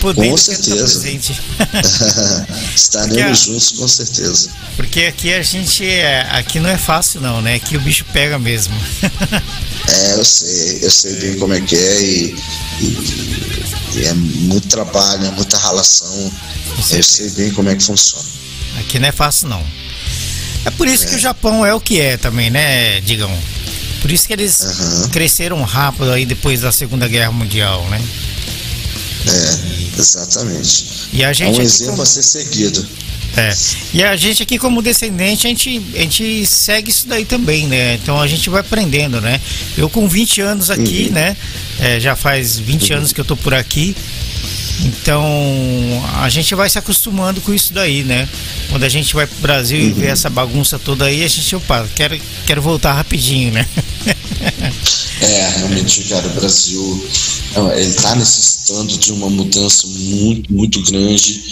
poder 0.00 0.30
com 0.30 0.36
certeza. 0.36 1.08
Estaremos 2.74 3.40
juntos 3.40 3.70
com 3.72 3.88
certeza. 3.88 4.50
Porque 4.76 5.02
aqui 5.02 5.32
a 5.32 5.42
gente 5.42 5.84
é, 5.84 6.22
aqui 6.30 6.58
não 6.60 6.70
é 6.70 6.78
fácil 6.78 7.20
não, 7.20 7.40
né? 7.40 7.54
Aqui 7.54 7.76
o 7.76 7.80
bicho 7.80 8.04
pega 8.12 8.38
mesmo. 8.38 8.74
é, 9.88 10.14
eu 10.14 10.24
sei, 10.24 10.78
eu 10.82 10.90
sei 10.90 11.14
bem 11.14 11.38
como 11.38 11.54
é 11.54 11.60
que 11.60 11.76
é 11.76 12.02
e, 12.02 12.36
e, 12.80 13.96
e 13.96 14.04
é 14.04 14.14
muito 14.14 14.68
trabalho, 14.68 15.26
é 15.26 15.30
muita 15.30 15.58
ralação. 15.58 16.32
Eu 16.90 17.02
sei 17.02 17.30
bem 17.30 17.52
como 17.52 17.68
é 17.68 17.76
que 17.76 17.82
funciona. 17.82 18.24
Aqui 18.80 18.98
não 18.98 19.08
é 19.08 19.12
fácil 19.12 19.48
não. 19.48 19.64
É 20.64 20.70
por 20.70 20.88
isso 20.88 21.04
é. 21.04 21.08
que 21.08 21.14
o 21.16 21.18
Japão 21.18 21.64
é 21.64 21.74
o 21.74 21.80
que 21.80 22.00
é 22.00 22.16
também, 22.16 22.50
né, 22.50 23.00
Digão? 23.00 23.30
Por 24.00 24.10
isso 24.10 24.26
que 24.26 24.32
eles 24.32 24.60
uhum. 24.60 25.08
cresceram 25.08 25.62
rápido 25.62 26.10
aí 26.10 26.26
depois 26.26 26.60
da 26.60 26.72
Segunda 26.72 27.08
Guerra 27.08 27.32
Mundial, 27.32 27.82
né? 27.88 28.00
É, 29.26 30.00
exatamente. 30.00 31.08
E 31.12 31.24
a 31.24 31.32
gente 31.32 31.58
é 31.58 31.62
um 31.62 31.64
exemplo 31.64 31.92
como... 31.92 32.02
a 32.02 32.06
ser 32.06 32.22
seguido. 32.22 32.86
É. 33.36 33.52
E 33.92 34.04
a 34.04 34.16
gente 34.16 34.42
aqui 34.42 34.58
como 34.58 34.80
descendente, 34.80 35.46
a 35.46 35.50
gente, 35.50 35.82
a 35.94 35.98
gente 36.00 36.46
segue 36.46 36.90
isso 36.90 37.08
daí 37.08 37.24
também, 37.24 37.66
né? 37.66 37.94
Então 37.94 38.20
a 38.20 38.26
gente 38.28 38.48
vai 38.48 38.60
aprendendo, 38.60 39.20
né? 39.20 39.40
Eu 39.76 39.90
com 39.90 40.08
20 40.08 40.40
anos 40.40 40.70
aqui, 40.70 41.06
uhum. 41.08 41.14
né? 41.14 41.36
É, 41.80 41.98
já 41.98 42.14
faz 42.14 42.58
20 42.58 42.90
uhum. 42.90 42.98
anos 42.98 43.12
que 43.12 43.20
eu 43.20 43.24
tô 43.24 43.36
por 43.36 43.52
aqui. 43.52 43.96
Então 44.84 45.24
a 46.20 46.28
gente 46.28 46.54
vai 46.54 46.68
se 46.68 46.78
acostumando 46.78 47.40
com 47.40 47.52
isso 47.52 47.72
daí, 47.72 48.04
né? 48.04 48.28
Quando 48.70 48.84
a 48.84 48.88
gente 48.88 49.14
vai 49.14 49.26
pro 49.26 49.38
Brasil 49.38 49.78
uhum. 49.78 49.88
e 49.88 49.92
vê 49.92 50.06
uhum. 50.06 50.12
essa 50.12 50.30
bagunça 50.30 50.78
toda 50.78 51.06
aí, 51.06 51.24
a 51.24 51.28
gente, 51.28 51.56
opa, 51.56 51.88
quero, 51.94 52.20
quero 52.46 52.62
voltar 52.62 52.92
rapidinho, 52.92 53.52
né? 53.52 53.66
é, 55.20 55.48
realmente, 55.56 56.04
cara, 56.04 56.26
o 56.26 56.30
Brasil 56.30 57.08
ele 57.76 57.90
está 57.90 58.14
necessitando 58.64 58.96
de 58.96 59.12
uma 59.12 59.28
mudança 59.28 59.86
muito, 59.86 60.52
muito 60.52 60.82
grande 60.82 61.42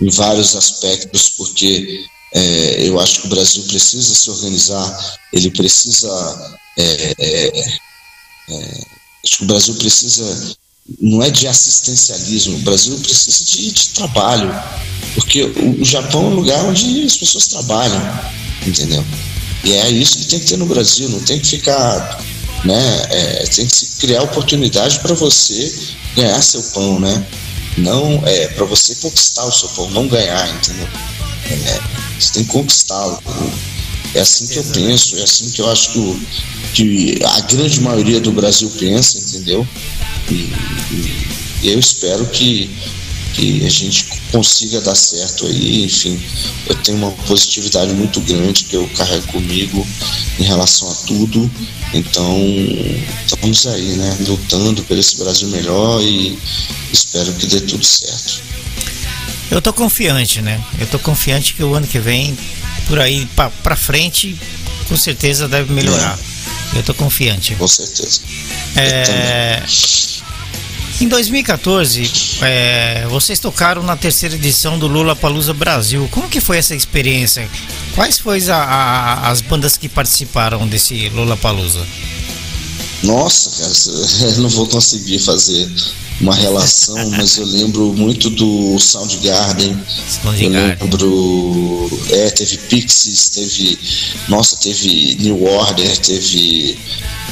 em 0.00 0.10
vários 0.10 0.56
aspectos, 0.56 1.28
porque 1.30 2.04
é, 2.34 2.88
eu 2.88 2.98
acho 2.98 3.20
que 3.20 3.26
o 3.26 3.30
Brasil 3.30 3.62
precisa 3.64 4.14
se 4.14 4.30
organizar, 4.30 5.18
ele 5.32 5.50
precisa. 5.50 6.58
É, 6.78 7.14
é, 7.18 7.60
é 7.60 8.80
acho 9.24 9.38
que 9.38 9.44
o 9.44 9.46
Brasil 9.46 9.74
precisa 9.74 10.56
não 11.00 11.22
é 11.22 11.30
de 11.30 11.46
assistencialismo, 11.46 12.56
o 12.56 12.62
Brasil 12.62 12.98
precisa 12.98 13.44
de, 13.44 13.70
de 13.70 13.88
trabalho, 13.90 14.52
porque 15.14 15.44
o, 15.44 15.80
o, 15.80 15.84
Japão 15.84 16.24
é 16.24 16.26
um 16.26 16.34
lugar 16.34 16.64
onde 16.64 17.04
as 17.04 17.16
pessoas 17.16 17.46
trabalham, 17.46 18.02
entendeu? 18.66 19.04
E 19.62 19.74
é 19.74 19.90
isso 19.90 20.18
que 20.18 20.24
tem 20.24 20.40
que 20.40 20.46
ter 20.46 20.56
no 20.56 20.66
Brasil, 20.66 21.08
não 21.08 21.20
tem 21.20 21.38
que 21.38 21.46
ficar, 21.46 22.20
né? 22.64 23.06
É, 23.10 23.46
tem 23.46 23.66
que 23.66 23.86
criar 24.00 24.22
oportunidade 24.22 25.00
para 25.00 25.14
você 25.14 25.72
ganhar 26.16 26.40
seu 26.42 26.62
pão, 26.74 27.00
né? 27.00 27.26
Não 27.78 28.22
é 28.26 28.48
para 28.48 28.64
você 28.66 28.94
conquistar 28.96 29.44
o 29.44 29.52
seu 29.52 29.68
pão, 29.70 29.90
não 29.90 30.06
ganhar, 30.06 30.48
entendeu? 30.56 30.88
É, 31.50 31.80
você 32.18 32.32
tem 32.34 32.44
que 32.44 32.50
conquistá-lo. 32.50 33.22
É 34.14 34.20
assim 34.20 34.46
que 34.46 34.58
eu 34.58 34.64
penso, 34.64 35.16
é 35.16 35.22
assim 35.22 35.50
que 35.50 35.62
eu 35.62 35.70
acho 35.70 35.90
que, 35.92 36.26
que 36.74 37.18
a 37.24 37.40
grande 37.40 37.80
maioria 37.80 38.20
do 38.20 38.30
Brasil 38.30 38.70
pensa, 38.78 39.18
entendeu? 39.18 39.66
E, 40.30 40.52
e 41.62 41.68
eu 41.70 41.78
espero 41.78 42.26
que, 42.26 42.70
que 43.32 43.64
a 43.64 43.68
gente 43.68 44.06
consiga 44.30 44.80
dar 44.80 44.94
certo 44.94 45.46
aí. 45.46 45.84
Enfim, 45.84 46.20
eu 46.68 46.74
tenho 46.76 46.98
uma 46.98 47.10
positividade 47.10 47.92
muito 47.92 48.20
grande 48.20 48.64
que 48.64 48.76
eu 48.76 48.88
carrego 48.96 49.26
comigo 49.28 49.86
em 50.38 50.44
relação 50.44 50.90
a 50.90 50.94
tudo. 51.06 51.50
Então, 51.94 52.38
estamos 53.26 53.66
aí, 53.66 53.96
né? 53.96 54.16
Lutando 54.26 54.82
por 54.84 54.96
esse 54.96 55.16
Brasil 55.16 55.48
melhor 55.48 56.00
e 56.02 56.38
espero 56.92 57.32
que 57.34 57.46
dê 57.46 57.60
tudo 57.60 57.84
certo. 57.84 58.42
Eu 59.50 59.60
tô 59.60 59.72
confiante, 59.72 60.40
né? 60.40 60.62
Eu 60.78 60.86
tô 60.86 60.98
confiante 60.98 61.54
que 61.54 61.62
o 61.62 61.74
ano 61.74 61.86
que 61.86 61.98
vem, 61.98 62.36
por 62.88 62.98
aí 62.98 63.26
para 63.36 63.76
frente, 63.76 64.38
com 64.88 64.96
certeza 64.96 65.46
deve 65.46 65.72
melhorar. 65.72 66.18
É. 66.74 66.78
Eu 66.78 66.82
tô 66.82 66.94
confiante. 66.94 67.54
Com 67.56 67.68
certeza. 67.68 68.20
É... 68.76 69.62
Em 71.02 71.08
2014, 71.08 72.38
é, 72.42 73.06
vocês 73.08 73.40
tocaram 73.40 73.82
na 73.82 73.96
terceira 73.96 74.36
edição 74.36 74.78
do 74.78 74.86
Lula 74.86 75.16
Palusa 75.16 75.52
Brasil. 75.52 76.08
Como 76.12 76.28
que 76.28 76.40
foi 76.40 76.58
essa 76.58 76.76
experiência? 76.76 77.48
Quais 77.96 78.20
foram 78.20 78.38
as 79.24 79.40
bandas 79.40 79.76
que 79.76 79.88
participaram 79.88 80.64
desse 80.64 81.08
Lollapalooza? 81.08 81.84
Nossa, 83.02 83.50
cara, 83.50 83.72
eu 84.36 84.42
não 84.42 84.48
vou 84.48 84.66
conseguir 84.66 85.18
fazer 85.18 85.70
uma 86.20 86.34
relação, 86.34 87.10
mas 87.10 87.36
eu 87.36 87.44
lembro 87.46 87.92
muito 87.94 88.30
do 88.30 88.78
Soundgarden. 88.78 89.76
Soundgarden. 90.08 90.76
Eu 90.80 90.86
lembro. 90.86 92.00
É, 92.10 92.30
teve 92.30 92.56
Pixies, 92.58 93.28
teve. 93.30 93.78
Nossa, 94.28 94.56
teve 94.56 95.16
New 95.20 95.44
Order, 95.44 95.98
teve. 95.98 96.78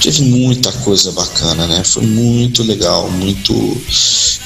Teve 0.01 0.23
muita 0.23 0.73
coisa 0.73 1.13
bacana, 1.13 1.67
né? 1.67 1.85
Foi 1.85 2.05
muito 2.05 2.63
legal, 2.63 3.11
muito. 3.11 3.83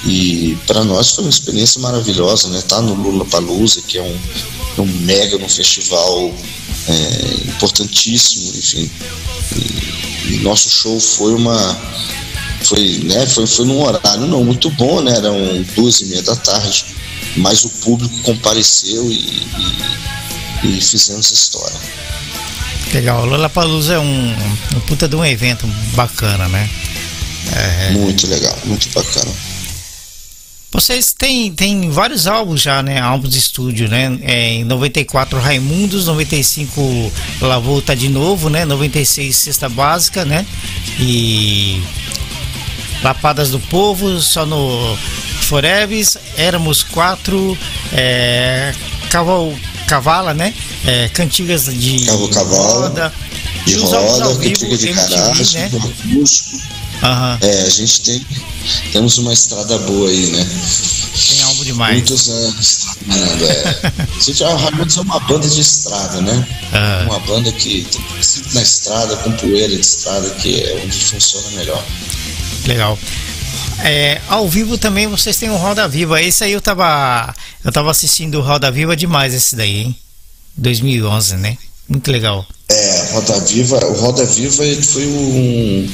E 0.04 0.58
para 0.66 0.84
nós 0.84 1.10
foi 1.10 1.24
uma 1.24 1.30
experiência 1.30 1.80
maravilhosa, 1.80 2.48
né? 2.48 2.60
Tá 2.62 2.82
no 2.82 2.94
Lula 2.94 3.24
Palusa, 3.24 3.80
que 3.82 3.96
é 3.96 4.02
um, 4.02 4.82
um 4.82 4.86
mega 5.02 5.36
um 5.36 5.48
festival 5.48 6.34
é, 6.88 7.48
importantíssimo, 7.48 8.52
enfim. 8.56 8.90
E, 9.56 10.13
e 10.24 10.38
nosso 10.38 10.70
show 10.70 10.98
foi 10.98 11.34
uma 11.34 11.76
foi, 12.62 13.00
né, 13.04 13.26
foi, 13.26 13.46
foi 13.46 13.66
num 13.66 13.80
horário 13.82 14.26
não 14.26 14.42
muito 14.42 14.70
bom, 14.70 15.02
né? 15.02 15.16
Eram 15.16 15.62
duas 15.74 16.00
e 16.00 16.06
meia 16.06 16.22
da 16.22 16.34
tarde, 16.36 16.86
mas 17.36 17.64
o 17.64 17.68
público 17.68 18.16
compareceu 18.22 19.10
e, 19.10 19.46
e, 20.62 20.78
e 20.78 20.80
fizemos 20.80 21.30
história. 21.30 21.76
Legal, 22.92 23.22
o 23.22 23.26
Lollapalooza 23.26 23.94
é 23.94 23.98
um, 23.98 24.30
um 24.76 24.80
puta 24.86 25.08
de 25.08 25.16
um 25.16 25.24
evento 25.24 25.66
bacana, 25.94 26.48
né? 26.48 26.70
É... 27.52 27.90
Muito 27.90 28.26
legal, 28.28 28.56
muito 28.64 28.88
bacana. 28.90 29.30
Vocês 30.74 31.14
têm, 31.16 31.52
têm 31.52 31.88
vários 31.88 32.26
álbuns 32.26 32.60
já, 32.60 32.82
né? 32.82 32.98
Álbuns 32.98 33.30
de 33.30 33.38
estúdio, 33.38 33.88
né? 33.88 34.18
É, 34.22 34.54
em 34.54 34.64
94 34.64 35.38
Raimundos, 35.38 36.08
95 36.08 37.12
La 37.42 37.60
Volta 37.60 37.94
de 37.94 38.08
novo, 38.08 38.50
né? 38.50 38.64
96 38.64 39.36
Cesta 39.36 39.68
Básica, 39.68 40.24
né? 40.24 40.44
E 40.98 41.80
Lapadas 43.04 43.52
do 43.52 43.60
Povo, 43.60 44.20
só 44.20 44.44
no 44.44 44.98
Foreves, 45.42 46.18
éramos 46.36 46.82
quatro, 46.82 47.56
é, 47.92 48.74
caval, 49.10 49.54
cavala, 49.86 50.34
né? 50.34 50.52
É, 50.84 51.08
cantigas 51.10 51.66
de 51.66 52.04
Cavo, 52.04 52.26
roda, 52.26 53.12
de 53.64 53.76
roda, 53.76 54.24
ao 54.24 54.34
vivo, 54.34 54.58
cantiga 54.58 54.76
de 54.76 54.92
garagem, 54.92 55.60
né? 55.60 55.70
Uhum. 57.02 57.38
É, 57.40 57.62
a 57.62 57.68
gente 57.68 58.00
tem 58.02 58.26
temos 58.92 59.18
uma 59.18 59.32
estrada 59.32 59.78
boa 59.78 60.08
aí, 60.08 60.26
né? 60.26 60.46
Tem 61.28 61.42
algo 61.42 61.64
demais. 61.64 61.94
Muitos 61.96 62.28
anos 62.28 62.86
trabalhando, 63.06 63.44
é. 63.44 63.92
a 64.16 64.20
gente, 64.20 64.44
a 64.44 64.56
Raimundos 64.56 64.96
é 64.96 65.00
uma 65.00 65.20
banda 65.20 65.48
de 65.48 65.60
estrada, 65.60 66.20
né? 66.22 66.32
Uhum. 66.72 67.10
Uma 67.10 67.20
banda 67.20 67.52
que 67.52 67.86
tem 67.90 68.02
na 68.54 68.62
estrada, 68.62 69.16
com 69.16 69.32
poeira 69.32 69.68
de 69.68 69.80
estrada, 69.80 70.30
que 70.30 70.62
é 70.62 70.82
onde 70.82 70.96
funciona 70.96 71.50
melhor. 71.50 71.84
Legal. 72.66 72.98
É, 73.80 74.20
ao 74.28 74.48
vivo 74.48 74.78
também 74.78 75.06
vocês 75.06 75.36
têm 75.36 75.50
o 75.50 75.56
Roda 75.56 75.86
Viva. 75.86 76.22
Esse 76.22 76.44
aí 76.44 76.52
eu 76.52 76.60
tava, 76.60 77.34
eu 77.64 77.72
tava 77.72 77.90
assistindo 77.90 78.38
o 78.38 78.42
Roda 78.42 78.70
Viva 78.70 78.96
demais 78.96 79.34
esse 79.34 79.56
daí, 79.56 79.82
hein? 79.82 79.96
2011, 80.56 81.36
né? 81.36 81.58
Muito 81.88 82.10
legal. 82.10 82.46
É, 82.70 83.08
Roda 83.12 83.40
Viva, 83.40 83.84
o 83.84 83.92
Roda 83.94 84.24
Viva 84.24 84.64
ele 84.64 84.82
foi 84.82 85.06
um 85.06 85.88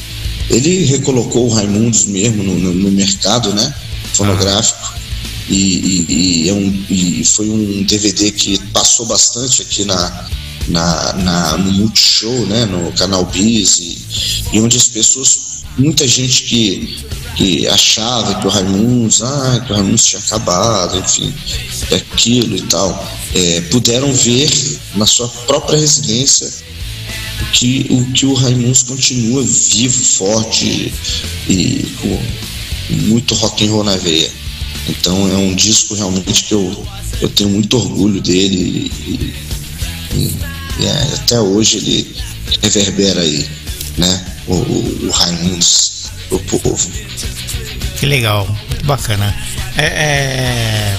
ele 0.51 0.85
recolocou 0.85 1.47
o 1.47 1.55
Raimundos 1.55 2.07
mesmo 2.07 2.43
no, 2.43 2.59
no, 2.59 2.75
no 2.75 2.91
mercado, 2.91 3.55
né? 3.55 3.75
Fonográfico. 4.15 4.93
Ah. 4.95 5.01
E, 5.49 5.55
e, 5.55 6.45
e, 6.45 6.49
é 6.49 6.53
um, 6.53 6.85
e 6.91 7.25
foi 7.25 7.49
um 7.49 7.83
DVD 7.83 8.31
que 8.31 8.59
passou 8.69 9.07
bastante 9.07 9.63
aqui 9.63 9.85
na, 9.85 10.29
na, 10.69 11.13
na, 11.15 11.57
no 11.59 11.73
Multishow, 11.73 12.47
né, 12.47 12.67
no 12.67 12.93
canal 12.93 13.25
Bis, 13.25 13.79
e, 13.79 13.99
e 14.53 14.61
onde 14.61 14.77
as 14.77 14.87
pessoas 14.87 15.51
muita 15.77 16.07
gente 16.07 16.45
que, 16.45 17.05
que 17.37 17.67
achava 17.69 18.35
que 18.37 18.47
o 18.47 18.51
Raimundos, 18.51 19.23
ah, 19.23 19.63
que 19.65 19.73
o 19.73 19.75
Raimundos 19.75 20.05
tinha 20.05 20.21
acabado, 20.21 20.99
enfim, 20.99 21.35
aquilo 21.95 22.57
e 22.57 22.63
tal, 22.63 23.09
é, 23.35 23.61
puderam 23.63 24.13
ver 24.13 24.51
na 24.95 25.07
sua 25.07 25.29
própria 25.47 25.79
residência 25.79 26.49
que 27.53 27.87
o 27.91 28.05
que 28.13 28.27
o 28.27 28.35
Raimundos 28.35 28.83
continua 28.83 29.43
vivo, 29.43 30.05
forte 30.05 30.93
e 31.49 31.87
com 32.01 32.23
muito 33.07 33.35
rock 33.35 33.67
and 33.67 33.71
roll 33.71 33.85
na 33.85 33.97
veia. 33.97 34.31
Então 34.89 35.29
é 35.31 35.37
um 35.37 35.55
disco 35.55 35.95
realmente 35.95 36.45
que 36.45 36.55
eu, 36.55 36.87
eu 37.21 37.29
tenho 37.29 37.51
muito 37.51 37.77
orgulho 37.77 38.21
dele 38.21 38.91
e, 39.07 39.35
e, 40.15 40.37
e 40.81 40.87
é, 40.87 41.15
até 41.15 41.41
hoje 41.41 41.79
ele 41.79 42.17
reverbera 42.63 43.21
aí, 43.21 43.47
né? 43.97 44.27
o, 44.47 45.07
o 45.07 45.11
Raimundos 45.11 46.11
o 46.31 46.39
povo. 46.39 46.91
Que 47.99 48.07
legal, 48.07 48.47
muito 48.69 48.85
bacana. 48.85 49.35
É, 49.77 49.85
é... 49.85 50.97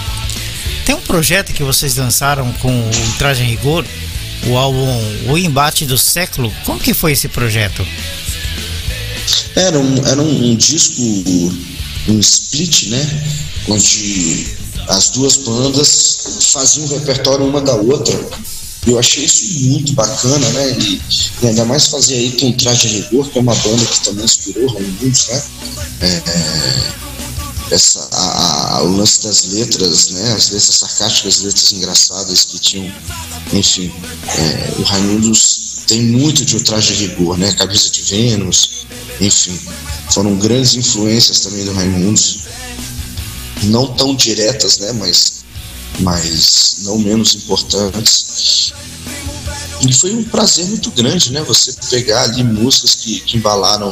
Tem 0.85 0.95
um 0.95 1.01
projeto 1.01 1.53
que 1.53 1.63
vocês 1.63 1.95
lançaram 1.95 2.51
com 2.53 2.69
o 2.69 3.17
Traje 3.17 3.43
Rigor, 3.43 3.85
o 4.47 4.57
álbum 4.57 4.87
O 5.29 5.37
Embate 5.37 5.85
do 5.85 5.97
Século. 5.97 6.51
Como 6.65 6.79
que 6.79 6.93
foi 6.93 7.13
esse 7.13 7.27
projeto? 7.27 7.85
Era 9.55 9.79
um, 9.79 10.05
era 10.05 10.21
um, 10.21 10.51
um 10.51 10.55
disco, 10.55 11.01
um 12.07 12.19
split, 12.19 12.87
né? 12.87 13.23
Onde 13.67 14.47
as 14.87 15.09
duas 15.09 15.37
bandas 15.37 16.49
faziam 16.51 16.85
um 16.85 16.89
repertório 16.89 17.45
uma 17.45 17.61
da 17.61 17.75
outra 17.75 18.19
eu 18.87 18.97
achei 18.97 19.23
isso 19.23 19.67
muito 19.67 19.93
bacana, 19.93 20.49
né? 20.49 20.71
E, 20.79 21.01
e 21.41 21.47
ainda 21.47 21.65
mais 21.65 21.87
fazer 21.87 22.15
aí 22.15 22.31
com 22.39 22.51
Traje 22.53 22.87
Rigor, 22.87 23.29
que 23.29 23.37
é 23.37 23.41
uma 23.41 23.53
banda 23.55 23.85
que 23.85 24.03
também 24.03 24.25
inspirou 24.25 24.73
Raimundos, 24.73 25.27
né? 25.27 25.43
É, 26.01 26.07
é, 26.07 26.93
essa, 27.71 28.07
a, 28.11 28.77
a, 28.77 28.83
o 28.83 28.95
lance 28.97 29.23
das 29.23 29.45
letras, 29.45 30.09
né? 30.09 30.33
As 30.33 30.49
letras 30.49 30.75
sarcásticas, 30.75 31.37
as 31.37 31.41
letras 31.43 31.71
engraçadas 31.71 32.43
que 32.45 32.59
tinham, 32.59 32.93
enfim, 33.53 33.91
é, 34.27 34.73
o 34.79 34.83
Raimundos 34.83 35.83
tem 35.87 36.03
muito 36.03 36.45
de 36.45 36.57
o 36.57 36.63
Traje 36.63 36.93
Rigor, 36.93 37.37
né? 37.37 37.51
Cabeça 37.53 37.89
de 37.89 38.01
Vênus, 38.03 38.85
enfim, 39.19 39.57
foram 40.11 40.35
grandes 40.37 40.75
influências 40.75 41.39
também 41.39 41.65
do 41.65 41.73
Raimundos, 41.73 42.41
não 43.63 43.87
tão 43.95 44.15
diretas, 44.15 44.77
né? 44.79 44.91
Mas 44.93 45.41
mas 45.99 46.77
não 46.79 46.97
menos 46.97 47.35
importantes. 47.35 48.73
E 49.87 49.93
foi 49.93 50.13
um 50.13 50.23
prazer 50.23 50.65
muito 50.67 50.91
grande, 50.91 51.31
né? 51.31 51.41
Você 51.43 51.73
pegar 51.89 52.23
ali 52.23 52.43
músicas 52.43 52.95
que, 52.95 53.19
que 53.21 53.37
embalaram 53.37 53.91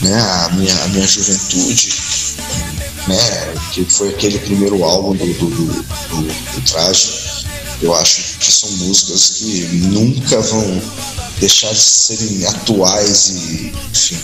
né, 0.00 0.20
a, 0.20 0.48
minha, 0.50 0.84
a 0.84 0.88
minha 0.88 1.06
juventude, 1.06 1.92
né? 3.10 3.54
Que 3.72 3.84
foi 3.84 4.10
aquele 4.10 4.38
primeiro 4.38 4.82
álbum 4.84 5.14
do, 5.14 5.26
do, 5.34 5.50
do, 5.50 5.66
do, 5.66 6.22
do 6.54 6.60
Traje. 6.62 7.44
Eu 7.82 7.94
acho 7.94 8.38
que 8.38 8.52
são 8.52 8.70
músicas 8.72 9.30
que 9.30 9.62
nunca 9.88 10.40
vão 10.40 10.82
deixar 11.38 11.72
de 11.72 11.80
serem 11.80 12.46
atuais 12.46 13.28
e, 13.28 13.72
enfim, 13.90 14.20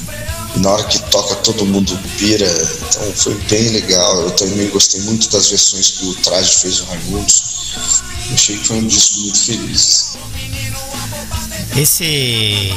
na 0.57 0.70
hora 0.70 0.85
que 0.85 0.99
toca 1.11 1.35
todo 1.37 1.64
mundo 1.64 1.99
pira. 2.18 2.46
Então 2.46 3.12
foi 3.14 3.35
bem 3.49 3.70
legal. 3.70 4.20
Eu 4.20 4.31
também 4.33 4.68
gostei 4.68 5.01
muito 5.03 5.31
das 5.31 5.49
versões 5.49 5.90
que 5.90 6.07
o 6.07 6.14
Traje 6.16 6.57
fez 6.59 6.81
no 6.81 6.87
Raimundos. 6.87 7.42
Achei 8.33 8.57
que 8.59 8.66
foi 8.66 8.77
um 8.77 8.87
disco 8.87 9.20
muito 9.20 9.38
feliz. 9.38 10.16
Esse 11.77 12.72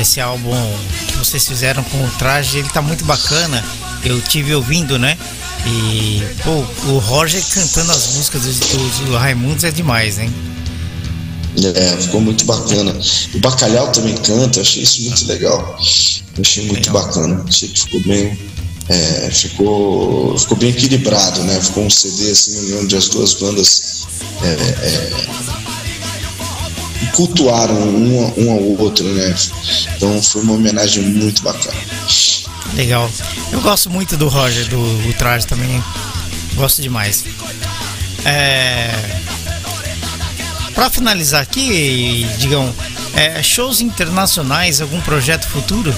esse 0.00 0.20
álbum 0.20 0.56
que 1.08 1.18
vocês 1.18 1.46
fizeram 1.46 1.84
com 1.84 2.02
o 2.02 2.10
Traje, 2.12 2.58
ele 2.58 2.68
tá 2.70 2.80
muito 2.80 3.04
bacana. 3.04 3.62
Eu 4.04 4.20
tive 4.20 4.54
ouvindo, 4.54 4.98
né? 4.98 5.16
E 5.66 6.22
pô, 6.42 6.50
o 6.92 6.98
Roger 6.98 7.42
cantando 7.52 7.92
as 7.92 8.14
músicas 8.14 8.42
do, 8.42 8.52
do, 8.52 9.04
do 9.06 9.16
Raimundos 9.16 9.64
é 9.64 9.70
demais, 9.70 10.18
hein? 10.18 10.32
É, 11.74 11.96
ficou 11.96 12.20
muito 12.20 12.44
bacana. 12.44 12.96
O 13.34 13.38
Bacalhau 13.40 13.90
também 13.92 14.14
canta, 14.16 14.60
achei 14.60 14.82
isso 14.82 15.02
muito 15.02 15.26
legal. 15.26 15.78
Achei 16.40 16.64
muito 16.66 16.86
legal. 16.86 17.02
bacana. 17.02 17.44
Achei 17.46 17.68
que 17.68 17.80
ficou 17.80 18.00
bem. 18.00 18.38
É, 18.88 19.30
ficou, 19.30 20.38
ficou 20.38 20.56
bem 20.56 20.70
equilibrado, 20.70 21.42
né? 21.44 21.60
Ficou 21.60 21.84
um 21.84 21.90
CD 21.90 22.30
assim, 22.30 22.74
onde 22.78 22.96
as 22.96 23.08
duas 23.08 23.34
bandas 23.34 24.06
é, 24.42 24.46
é, 24.48 25.10
cultuaram 27.14 27.74
um, 27.74 28.32
um 28.38 28.50
ao 28.50 28.62
outro, 28.80 29.04
né? 29.04 29.34
Então 29.96 30.22
foi 30.22 30.42
uma 30.42 30.54
homenagem 30.54 31.04
muito 31.04 31.42
bacana. 31.42 31.78
Legal. 32.74 33.10
Eu 33.52 33.60
gosto 33.60 33.90
muito 33.90 34.16
do 34.16 34.28
Roger, 34.28 34.68
do, 34.68 35.02
do 35.02 35.12
traje 35.14 35.46
também. 35.46 35.82
Gosto 36.54 36.82
demais. 36.82 37.24
É, 38.24 38.90
para 40.74 40.90
finalizar 40.90 41.42
aqui, 41.42 42.26
digam, 42.38 42.74
é, 43.14 43.42
shows 43.42 43.80
internacionais, 43.80 44.80
algum 44.80 45.00
projeto 45.00 45.46
futuro? 45.48 45.94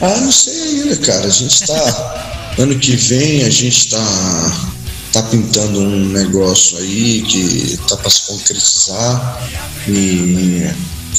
Ah, 0.00 0.20
não 0.20 0.32
sei 0.32 0.82
ainda, 0.82 0.96
cara. 0.96 1.26
A 1.26 1.30
gente 1.30 1.66
tá. 1.66 2.52
ano 2.58 2.78
que 2.78 2.96
vem 2.96 3.44
a 3.44 3.50
gente 3.50 3.90
tá 3.90 4.70
tá 5.12 5.22
pintando 5.24 5.80
um 5.80 6.08
negócio 6.10 6.78
aí 6.78 7.22
que 7.22 7.76
tá 7.88 7.96
para 7.96 8.10
se 8.10 8.26
concretizar 8.26 9.48
e 9.88 10.70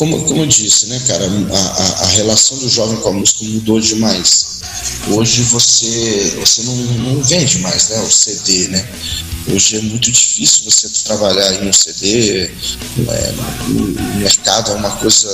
como, 0.02 0.20
como 0.24 0.42
eu 0.42 0.48
disse, 0.48 0.88
né, 0.88 1.00
cara, 1.06 1.24
a, 1.24 1.58
a, 1.60 2.04
a, 2.06 2.08
relação 2.08 2.58
do 2.58 2.68
jovem 2.68 3.00
com 3.02 3.10
a 3.10 3.14
música 3.14 3.44
mudou 3.44 3.80
demais. 3.80 4.48
Hoje 5.12 5.44
você, 5.44 6.38
você 6.40 6.64
não, 6.64 6.76
não 6.76 7.24
vende 7.24 7.60
mais 7.60 7.90
né, 7.90 8.02
o 8.02 8.10
CD, 8.10 8.70
né? 8.70 8.90
Hoje 9.54 9.78
é 9.78 9.82
muito 9.82 10.12
difícil 10.12 10.66
você 10.66 10.90
trabalhar 11.04 11.54
em 11.54 11.70
um 11.70 11.72
CD, 11.72 12.46
é, 12.46 13.34
o 13.70 14.18
mercado 14.18 14.72
é 14.72 14.76
uma 14.76 14.90
coisa 14.90 15.30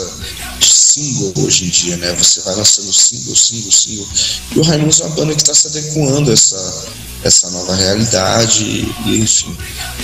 de 0.60 0.67
single 0.67 1.34
hoje 1.45 1.63
em 1.63 1.69
dia, 1.69 1.95
né? 1.95 2.12
Você 2.15 2.41
vai 2.41 2.56
lançando 2.56 2.91
single, 2.91 3.38
single, 3.38 3.71
single. 3.71 4.08
E 4.53 4.60
o 4.60 4.63
Raimundo 4.63 4.93
é 5.01 5.06
uma 5.06 5.15
banda 5.15 5.34
que 5.34 5.43
está 5.43 5.53
se 5.53 5.67
adequando 5.67 6.30
a 6.30 6.34
essa, 6.34 6.86
essa 7.23 7.49
nova 7.51 7.73
realidade, 7.73 8.65
e, 9.06 9.17
enfim. 9.17 9.56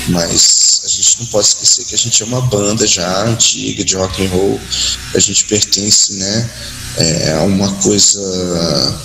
Mas 0.08 0.73
a 0.84 0.88
gente 0.88 1.20
não 1.20 1.26
pode 1.28 1.48
esquecer 1.48 1.86
que 1.86 1.96
a 1.96 1.98
gente 1.98 2.22
é 2.22 2.26
uma 2.26 2.42
banda 2.42 2.86
já 2.86 3.26
antiga 3.26 3.84
de 3.84 3.96
rock 3.96 4.26
and 4.26 4.30
roll, 4.30 4.60
a 5.16 5.20
gente 5.20 5.46
pertence, 5.46 6.14
né, 6.14 6.50
é, 6.98 7.34
a 7.34 7.44
uma 7.44 7.72
coisa 7.76 9.00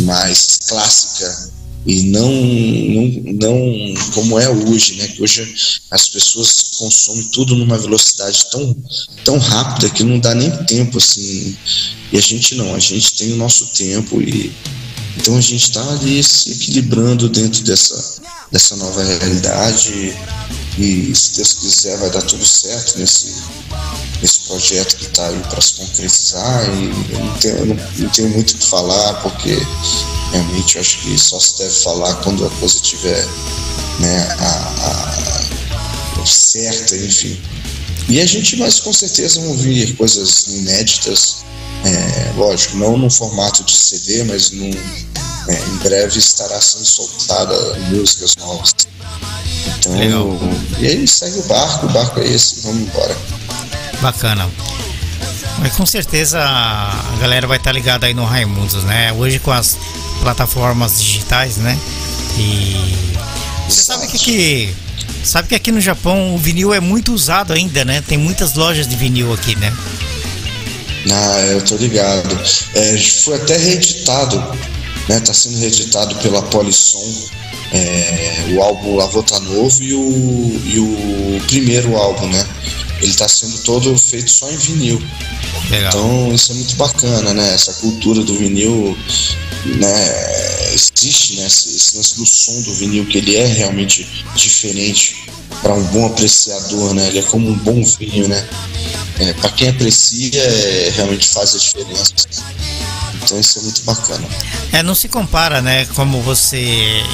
mais 0.00 0.58
clássica 0.66 1.48
e 1.86 2.02
não, 2.02 2.30
não, 2.30 3.40
não 3.40 3.94
como 4.12 4.38
é 4.38 4.48
hoje, 4.48 4.96
né? 4.96 5.08
Que 5.08 5.22
hoje 5.22 5.54
as 5.90 6.08
pessoas 6.08 6.72
consomem 6.76 7.24
tudo 7.28 7.56
numa 7.56 7.78
velocidade 7.78 8.46
tão, 8.50 8.76
tão 9.24 9.38
rápida 9.38 9.88
que 9.88 10.02
não 10.02 10.18
dá 10.18 10.34
nem 10.34 10.50
tempo 10.64 10.98
assim. 10.98 11.56
E 12.12 12.18
a 12.18 12.20
gente 12.20 12.56
não, 12.56 12.74
a 12.74 12.78
gente 12.78 13.14
tem 13.14 13.32
o 13.32 13.36
nosso 13.36 13.66
tempo 13.68 14.20
e 14.20 14.52
então 15.20 15.36
a 15.36 15.40
gente 15.40 15.64
está 15.64 15.82
ali 15.90 16.22
se 16.22 16.52
equilibrando 16.52 17.28
dentro 17.28 17.64
dessa, 17.64 18.22
dessa 18.52 18.76
nova 18.76 19.02
realidade. 19.02 20.16
E 20.78 21.12
se 21.12 21.34
Deus 21.34 21.54
quiser 21.54 21.98
vai 21.98 22.08
dar 22.10 22.22
tudo 22.22 22.46
certo 22.46 22.96
nesse, 22.98 23.34
nesse 24.22 24.40
projeto 24.46 24.96
que 24.96 25.06
está 25.06 25.26
aí 25.26 25.40
para 25.50 25.60
se 25.60 25.74
concretizar. 25.74 26.64
E 26.70 27.12
eu 27.12 27.18
não 27.18 27.34
tenho, 27.38 27.56
eu 27.56 27.66
não, 27.66 27.76
não 27.98 28.08
tenho 28.10 28.28
muito 28.30 28.52
o 28.52 28.58
que 28.58 28.66
falar 28.66 29.14
porque 29.14 29.58
realmente 30.30 30.76
eu 30.76 30.82
acho 30.82 30.98
que 31.00 31.18
só 31.18 31.40
se 31.40 31.58
deve 31.58 31.74
falar 31.74 32.14
quando 32.22 32.46
a 32.46 32.50
coisa 32.50 32.78
tiver 32.78 33.26
né, 33.98 34.36
a, 34.38 36.20
a, 36.20 36.26
certa, 36.26 36.96
enfim. 36.96 37.40
E 38.08 38.20
a 38.20 38.24
gente 38.24 38.56
mais 38.56 38.78
com 38.78 38.92
certeza 38.92 39.40
vão 39.40 39.50
ouvir 39.50 39.96
coisas 39.96 40.46
inéditas, 40.46 41.38
é, 41.88 42.32
lógico, 42.36 42.76
não 42.76 42.96
no 42.96 43.10
formato 43.10 43.64
de 43.64 43.74
CD, 43.74 44.24
mas 44.24 44.50
num, 44.50 44.70
é, 44.70 45.54
em 45.54 45.76
breve 45.78 46.18
estará 46.18 46.60
sendo 46.60 46.84
soltada 46.84 47.54
músicas 47.90 48.36
novas. 48.36 48.74
Então, 49.78 49.92
Legal. 49.94 50.38
e 50.78 50.86
aí 50.86 51.08
segue 51.08 51.38
o 51.38 51.42
barco, 51.44 51.86
o 51.86 51.88
barco 51.90 52.20
é 52.20 52.26
esse, 52.26 52.60
vamos 52.62 52.82
embora. 52.82 53.16
Bacana. 54.00 54.48
Mas 55.58 55.74
com 55.74 55.86
certeza 55.86 56.40
a 56.40 57.16
galera 57.20 57.46
vai 57.46 57.56
estar 57.56 57.70
tá 57.70 57.74
ligada 57.74 58.06
aí 58.06 58.14
no 58.14 58.24
Raimundos, 58.24 58.84
né? 58.84 59.12
Hoje 59.12 59.38
com 59.38 59.50
as 59.50 59.76
plataformas 60.20 61.02
digitais, 61.02 61.56
né? 61.56 61.78
E 62.38 62.94
você 63.68 63.82
sabe 63.82 64.06
que 64.06 64.16
aqui, 64.16 64.76
sabe 65.24 65.48
que 65.48 65.54
aqui 65.54 65.72
no 65.72 65.80
Japão 65.80 66.34
o 66.34 66.38
vinil 66.38 66.72
é 66.72 66.80
muito 66.80 67.12
usado 67.12 67.52
ainda, 67.52 67.84
né? 67.84 68.02
Tem 68.06 68.16
muitas 68.16 68.54
lojas 68.54 68.86
de 68.86 68.94
vinil 68.94 69.32
aqui, 69.32 69.56
né? 69.56 69.72
Ah, 71.10 71.40
eu 71.52 71.64
tô 71.64 71.76
ligado. 71.76 72.38
É, 72.74 72.98
foi 72.98 73.36
até 73.36 73.56
reeditado, 73.56 74.36
né? 75.08 75.20
Tá 75.20 75.32
sendo 75.32 75.58
reeditado 75.58 76.14
pela 76.16 76.42
Polisson 76.42 77.28
é, 77.72 78.46
o 78.50 78.62
álbum 78.62 78.96
Lavô 78.96 79.22
tá 79.22 79.38
novo 79.40 79.82
e 79.82 79.92
o, 79.92 80.60
e 80.64 80.78
o 80.78 81.40
primeiro 81.46 81.96
álbum, 81.96 82.26
né? 82.28 82.46
Ele 83.00 83.14
tá 83.14 83.28
sendo 83.28 83.58
todo 83.58 83.96
feito 83.96 84.30
só 84.30 84.50
em 84.50 84.56
vinil. 84.56 85.02
Legal. 85.70 85.88
Então 85.88 86.34
isso 86.34 86.52
é 86.52 86.54
muito 86.54 86.74
bacana, 86.76 87.34
né? 87.34 87.54
Essa 87.54 87.74
cultura 87.74 88.22
do 88.22 88.34
vinil, 88.34 88.96
né? 89.66 90.74
Existe, 90.74 91.36
né? 91.36 91.46
Esse, 91.46 91.76
esse 91.76 91.96
lance 91.96 92.16
do 92.16 92.26
som 92.26 92.60
do 92.62 92.74
vinil, 92.74 93.06
que 93.06 93.18
ele 93.18 93.36
é 93.36 93.46
realmente 93.46 94.06
diferente 94.34 95.14
para 95.62 95.74
um 95.74 95.82
bom 95.84 96.06
apreciador, 96.06 96.94
né? 96.94 97.08
Ele 97.08 97.18
é 97.18 97.22
como 97.22 97.48
um 97.48 97.58
bom 97.58 97.82
vinho, 97.98 98.28
né? 98.28 98.46
É, 99.18 99.32
para 99.34 99.50
quem 99.50 99.68
aprecia, 99.70 100.40
é, 100.40 100.92
realmente 100.94 101.28
faz 101.28 101.54
a 101.54 101.58
diferença. 101.58 102.12
Então 103.22 103.38
isso 103.38 103.58
é 103.58 103.62
muito 103.62 103.82
bacana. 103.82 104.26
É, 104.72 104.82
não 104.82 104.94
se 104.94 105.08
compara, 105.08 105.60
né? 105.60 105.86
Como 105.94 106.22
você 106.22 106.58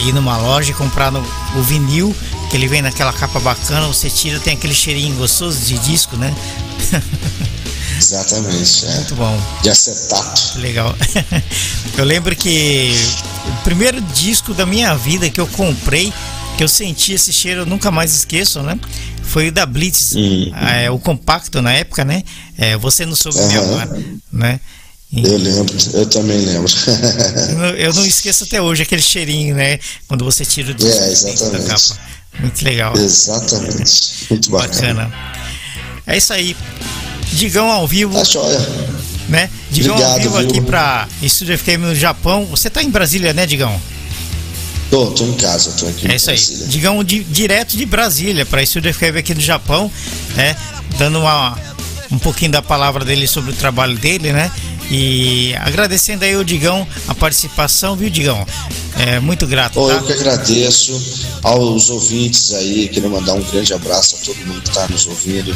ir 0.07 0.13
numa 0.13 0.37
loja 0.37 0.71
e 0.71 0.75
comprar 0.75 1.11
no, 1.11 1.21
o 1.57 1.63
vinil, 1.63 2.15
que 2.51 2.57
ele 2.57 2.69
vem 2.69 2.83
naquela 2.83 3.13
capa 3.13 3.41
bacana, 3.41 3.87
você 3.87 4.11
tira, 4.11 4.39
tem 4.39 4.55
aquele 4.55 4.75
cheirinho 4.75 5.17
gostoso 5.17 5.59
de 5.61 5.79
disco, 5.79 6.17
né? 6.17 6.35
Exatamente. 7.99 8.87
É. 8.87 8.95
Muito 8.97 9.15
bom. 9.15 9.41
De 9.63 9.71
acetato. 9.71 10.59
Legal. 10.59 10.95
Eu 11.97 12.05
lembro 12.05 12.35
que 12.37 12.93
o 13.47 13.65
primeiro 13.65 14.01
disco 14.01 14.53
da 14.53 14.67
minha 14.67 14.95
vida 14.97 15.31
que 15.31 15.41
eu 15.41 15.47
comprei, 15.47 16.13
que 16.57 16.63
eu 16.63 16.69
senti 16.69 17.13
esse 17.13 17.33
cheiro, 17.33 17.63
eu 17.63 17.67
nunca 17.67 17.91
mais 17.91 18.15
esqueço, 18.15 18.63
né? 18.63 18.79
Foi 19.23 19.49
o 19.49 19.53
da 19.53 19.67
Blitz, 19.67 20.13
uhum. 20.15 20.53
é, 20.57 20.91
o 20.91 20.99
compacto 20.99 21.61
na 21.61 21.73
época, 21.73 22.05
né? 22.05 22.23
É, 22.57 22.77
você 22.77 23.05
não 23.05 23.17
soube 23.17 23.39
uhum. 23.39 23.49
me 23.49 23.57
amar, 23.57 23.89
né? 24.33 24.61
Eu 25.17 25.37
lembro, 25.37 25.77
eu 25.93 26.07
também 26.07 26.39
lembro. 26.39 26.73
eu, 27.79 27.95
não, 27.95 28.05
esqueço 28.05 28.45
até 28.45 28.61
hoje 28.61 28.83
aquele 28.83 29.03
cheirinho, 29.03 29.55
né? 29.55 29.79
Quando 30.09 30.25
você 30.25 30.45
tira 30.45 30.73
o 30.73 30.75
disco 30.75 31.03
é, 31.03 31.13
exatamente. 31.13 31.53
da 31.53 31.75
capa. 31.75 32.01
Muito 32.41 32.65
legal. 32.65 32.97
Exatamente. 32.97 34.27
Muito 34.31 34.51
bacana. 34.51 35.05
bacana. 35.05 35.15
É 36.07 36.17
isso 36.17 36.33
aí. 36.33 36.57
Digão 37.33 37.71
ao 37.71 37.87
vivo. 37.87 38.19
Tá 38.19 38.25
joia. 38.25 38.59
Né? 39.29 39.49
Digão 39.71 39.95
Obrigado, 39.95 40.13
ao 40.13 40.19
vivo 40.21 40.39
viu? 40.39 40.49
aqui 40.49 40.61
para 40.61 41.09
Estúdio 41.23 41.57
FKM 41.59 41.79
no 41.79 41.95
Japão. 41.95 42.45
Você 42.47 42.69
tá 42.69 42.83
em 42.83 42.91
Brasília, 42.91 43.33
né, 43.33 43.47
Digão? 43.47 43.81
Tô, 44.95 45.07
tô 45.07 45.25
em 45.25 45.33
casa, 45.33 45.73
tô 45.73 45.89
aqui. 45.89 46.07
É 46.09 46.15
isso 46.15 46.31
aí. 46.31 46.39
De, 47.05 47.25
direto 47.25 47.77
de 47.77 47.85
Brasília 47.85 48.47
para 48.47 48.63
Estúdio 48.63 48.95
FKM 48.95 49.19
aqui 49.19 49.35
no 49.35 49.41
Japão, 49.41 49.91
né? 50.37 50.57
Dando 50.97 51.19
uma, 51.19 51.59
um 52.13 52.19
pouquinho 52.19 52.53
da 52.53 52.63
palavra 52.63 53.05
dele 53.05 53.27
sobre 53.27 53.51
o 53.51 53.55
trabalho 53.55 53.99
dele, 53.99 54.33
né? 54.33 54.53
E 54.91 55.55
agradecendo 55.57 56.25
aí 56.25 56.37
o 56.37 56.45
Digão 56.45 56.87
a 57.09 57.15
participação, 57.15 57.97
viu, 57.97 58.11
Digão? 58.11 58.47
É 58.99 59.19
muito 59.19 59.47
grato. 59.47 59.81
Oh, 59.81 59.89
tá? 59.89 59.95
Eu 59.95 60.03
que 60.05 60.13
agradeço 60.13 61.01
aos 61.43 61.91
ouvintes 61.91 62.53
aí, 62.53 62.89
quero 62.89 63.11
mandar 63.11 63.35
um 63.35 63.43
grande 63.43 63.73
abraço 63.75 64.17
a 64.17 64.25
todo 64.25 64.37
mundo 64.47 64.63
que 64.63 64.69
está 64.69 64.87
nos 64.89 65.07
ouvindo 65.07 65.55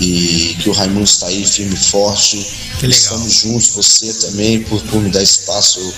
e 0.00 0.56
que 0.60 0.68
o 0.68 0.72
Raimundo 0.72 1.04
está 1.04 1.26
aí 1.26 1.44
firme 1.44 1.74
e 1.74 1.78
forte. 1.78 2.36
Que 2.78 2.86
legal. 2.86 3.02
Estamos 3.02 3.32
juntos, 3.34 3.68
você 3.70 4.12
também, 4.26 4.62
por, 4.62 4.80
por 4.84 5.00
me 5.00 5.10
dar 5.10 5.22
espaço, 5.22 5.78
eu, 5.78 5.94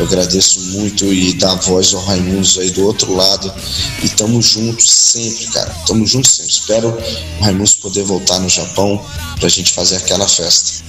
eu 0.00 0.04
agradeço 0.04 0.60
muito 0.60 1.12
e 1.12 1.32
dar 1.34 1.54
voz 1.56 1.94
ao 1.94 2.04
Raimundo 2.04 2.48
aí 2.60 2.70
do 2.70 2.84
outro 2.84 3.14
lado. 3.14 3.52
E 4.02 4.06
estamos 4.06 4.46
juntos 4.46 4.90
sempre, 4.90 5.46
cara. 5.46 5.74
Estamos 5.80 6.10
juntos 6.10 6.30
sempre. 6.30 6.52
Espero 6.52 6.88
o 7.40 7.42
Raimundo 7.42 7.70
poder 7.80 8.04
voltar 8.04 8.38
no 8.38 8.48
Japão 8.48 9.04
para 9.36 9.46
a 9.46 9.50
gente 9.50 9.72
fazer 9.72 9.96
aquela 9.96 10.28
festa. 10.28 10.84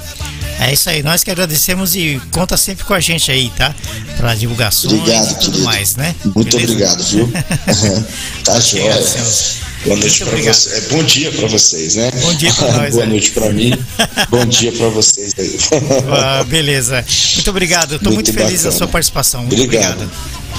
É 0.60 0.74
isso 0.74 0.90
aí, 0.90 1.02
nós 1.02 1.19
que 1.24 1.32
agradecemos 1.32 1.96
e 1.96 2.22
conta 2.32 2.58
sempre 2.58 2.84
com 2.86 2.94
a 2.94 3.00
gente 3.00 3.32
aí, 3.32 3.52
tá? 3.58 3.74
Para 4.18 4.36
divulgações 4.36 4.94
obrigado, 4.94 5.26
e 5.32 5.34
tudo 5.36 5.46
querido. 5.52 5.64
mais, 5.64 5.96
né? 5.96 6.16
Muito 6.24 6.56
Beleza? 6.58 6.74
obrigado, 6.74 7.04
viu? 7.04 7.32
tá 8.44 8.60
jóia. 8.60 9.04
Boa 9.86 9.96
noite 9.96 10.26
para 10.26 10.38
vocês. 10.38 10.68
É, 10.74 10.82
bom 10.90 11.04
dia 11.04 11.32
para 11.32 11.48
vocês, 11.48 11.96
né? 11.96 12.12
Bom 12.22 12.34
dia 12.34 12.54
para 12.54 12.72
nós. 12.78 12.94
Boa 12.94 13.06
noite 13.06 13.32
para 13.32 13.50
mim. 13.52 13.74
bom 14.30 14.46
dia 14.46 14.72
para 14.74 14.90
vocês 14.90 15.34
aí. 15.38 15.58
ah, 16.12 16.44
beleza. 16.44 17.06
Muito 17.36 17.50
obrigado. 17.50 17.96
Estou 17.96 18.12
muito, 18.12 18.28
muito, 18.34 18.44
feliz 18.46 18.64
da 18.64 18.72
sua 18.72 18.88
participação. 18.88 19.42
Muito 19.46 19.62
obrigado. 19.62 19.94
obrigado. 19.94 20.12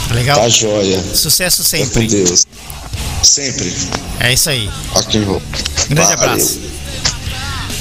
Tá 0.08 0.14
legal? 0.14 0.40
Tá 0.40 0.48
jóia. 0.48 1.02
Sucesso 1.14 1.62
sempre. 1.62 2.06
com 2.06 2.06
Deus. 2.06 2.46
Sempre. 3.22 3.72
É 4.20 4.32
isso 4.32 4.48
aí. 4.48 4.70
Aqui 4.94 5.18
vou. 5.20 5.40
Grande 5.88 5.94
Valeu. 5.94 6.12
abraço. 6.14 6.58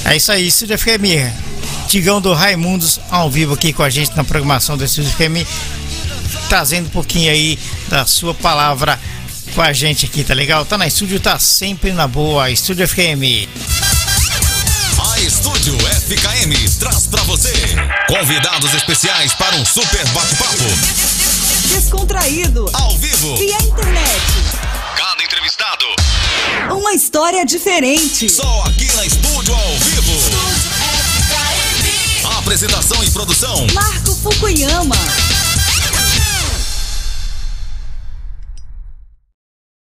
É 0.04 0.16
isso 0.16 0.30
aí, 0.30 0.46
Estúdio 0.46 0.78
FM. 0.78 1.49
Tigão 1.90 2.20
do 2.20 2.32
Raimundos 2.32 3.00
ao 3.10 3.28
vivo 3.28 3.54
aqui 3.54 3.72
com 3.72 3.82
a 3.82 3.90
gente 3.90 4.16
na 4.16 4.22
programação 4.22 4.76
do 4.76 4.84
Estúdio 4.84 5.10
FM, 5.10 5.44
trazendo 6.48 6.86
um 6.86 6.90
pouquinho 6.90 7.32
aí 7.32 7.58
da 7.88 8.06
sua 8.06 8.32
palavra 8.32 8.96
com 9.56 9.60
a 9.60 9.72
gente 9.72 10.06
aqui, 10.06 10.22
tá 10.22 10.32
legal? 10.32 10.64
Tá 10.64 10.78
na 10.78 10.86
estúdio, 10.86 11.18
tá 11.18 11.36
sempre 11.40 11.90
na 11.90 12.06
boa. 12.06 12.48
Estúdio 12.48 12.86
FM. 12.86 13.48
A 15.02 15.20
Estúdio 15.20 15.76
FKM 16.06 16.78
traz 16.78 17.08
para 17.08 17.24
você 17.24 17.52
convidados 18.06 18.72
especiais 18.72 19.34
para 19.34 19.56
um 19.56 19.64
super 19.64 20.06
bate-papo. 20.10 20.62
Descontraído. 21.74 22.70
Ao 22.72 22.96
vivo. 22.98 23.36
Via 23.36 23.56
internet. 23.64 24.22
Cada 24.96 25.24
entrevistado. 25.24 25.86
Uma 26.70 26.92
história 26.92 27.44
diferente. 27.44 28.28
Só 28.28 28.62
aqui 28.62 28.84
na 28.92 29.04
Estúdio 29.04 29.52
ao 29.52 29.76
vivo. 29.78 29.99
Apresentação 32.50 33.04
e 33.04 33.10
produção: 33.12 33.64
Marco 33.72 34.12
Fukuyama. 34.16 34.96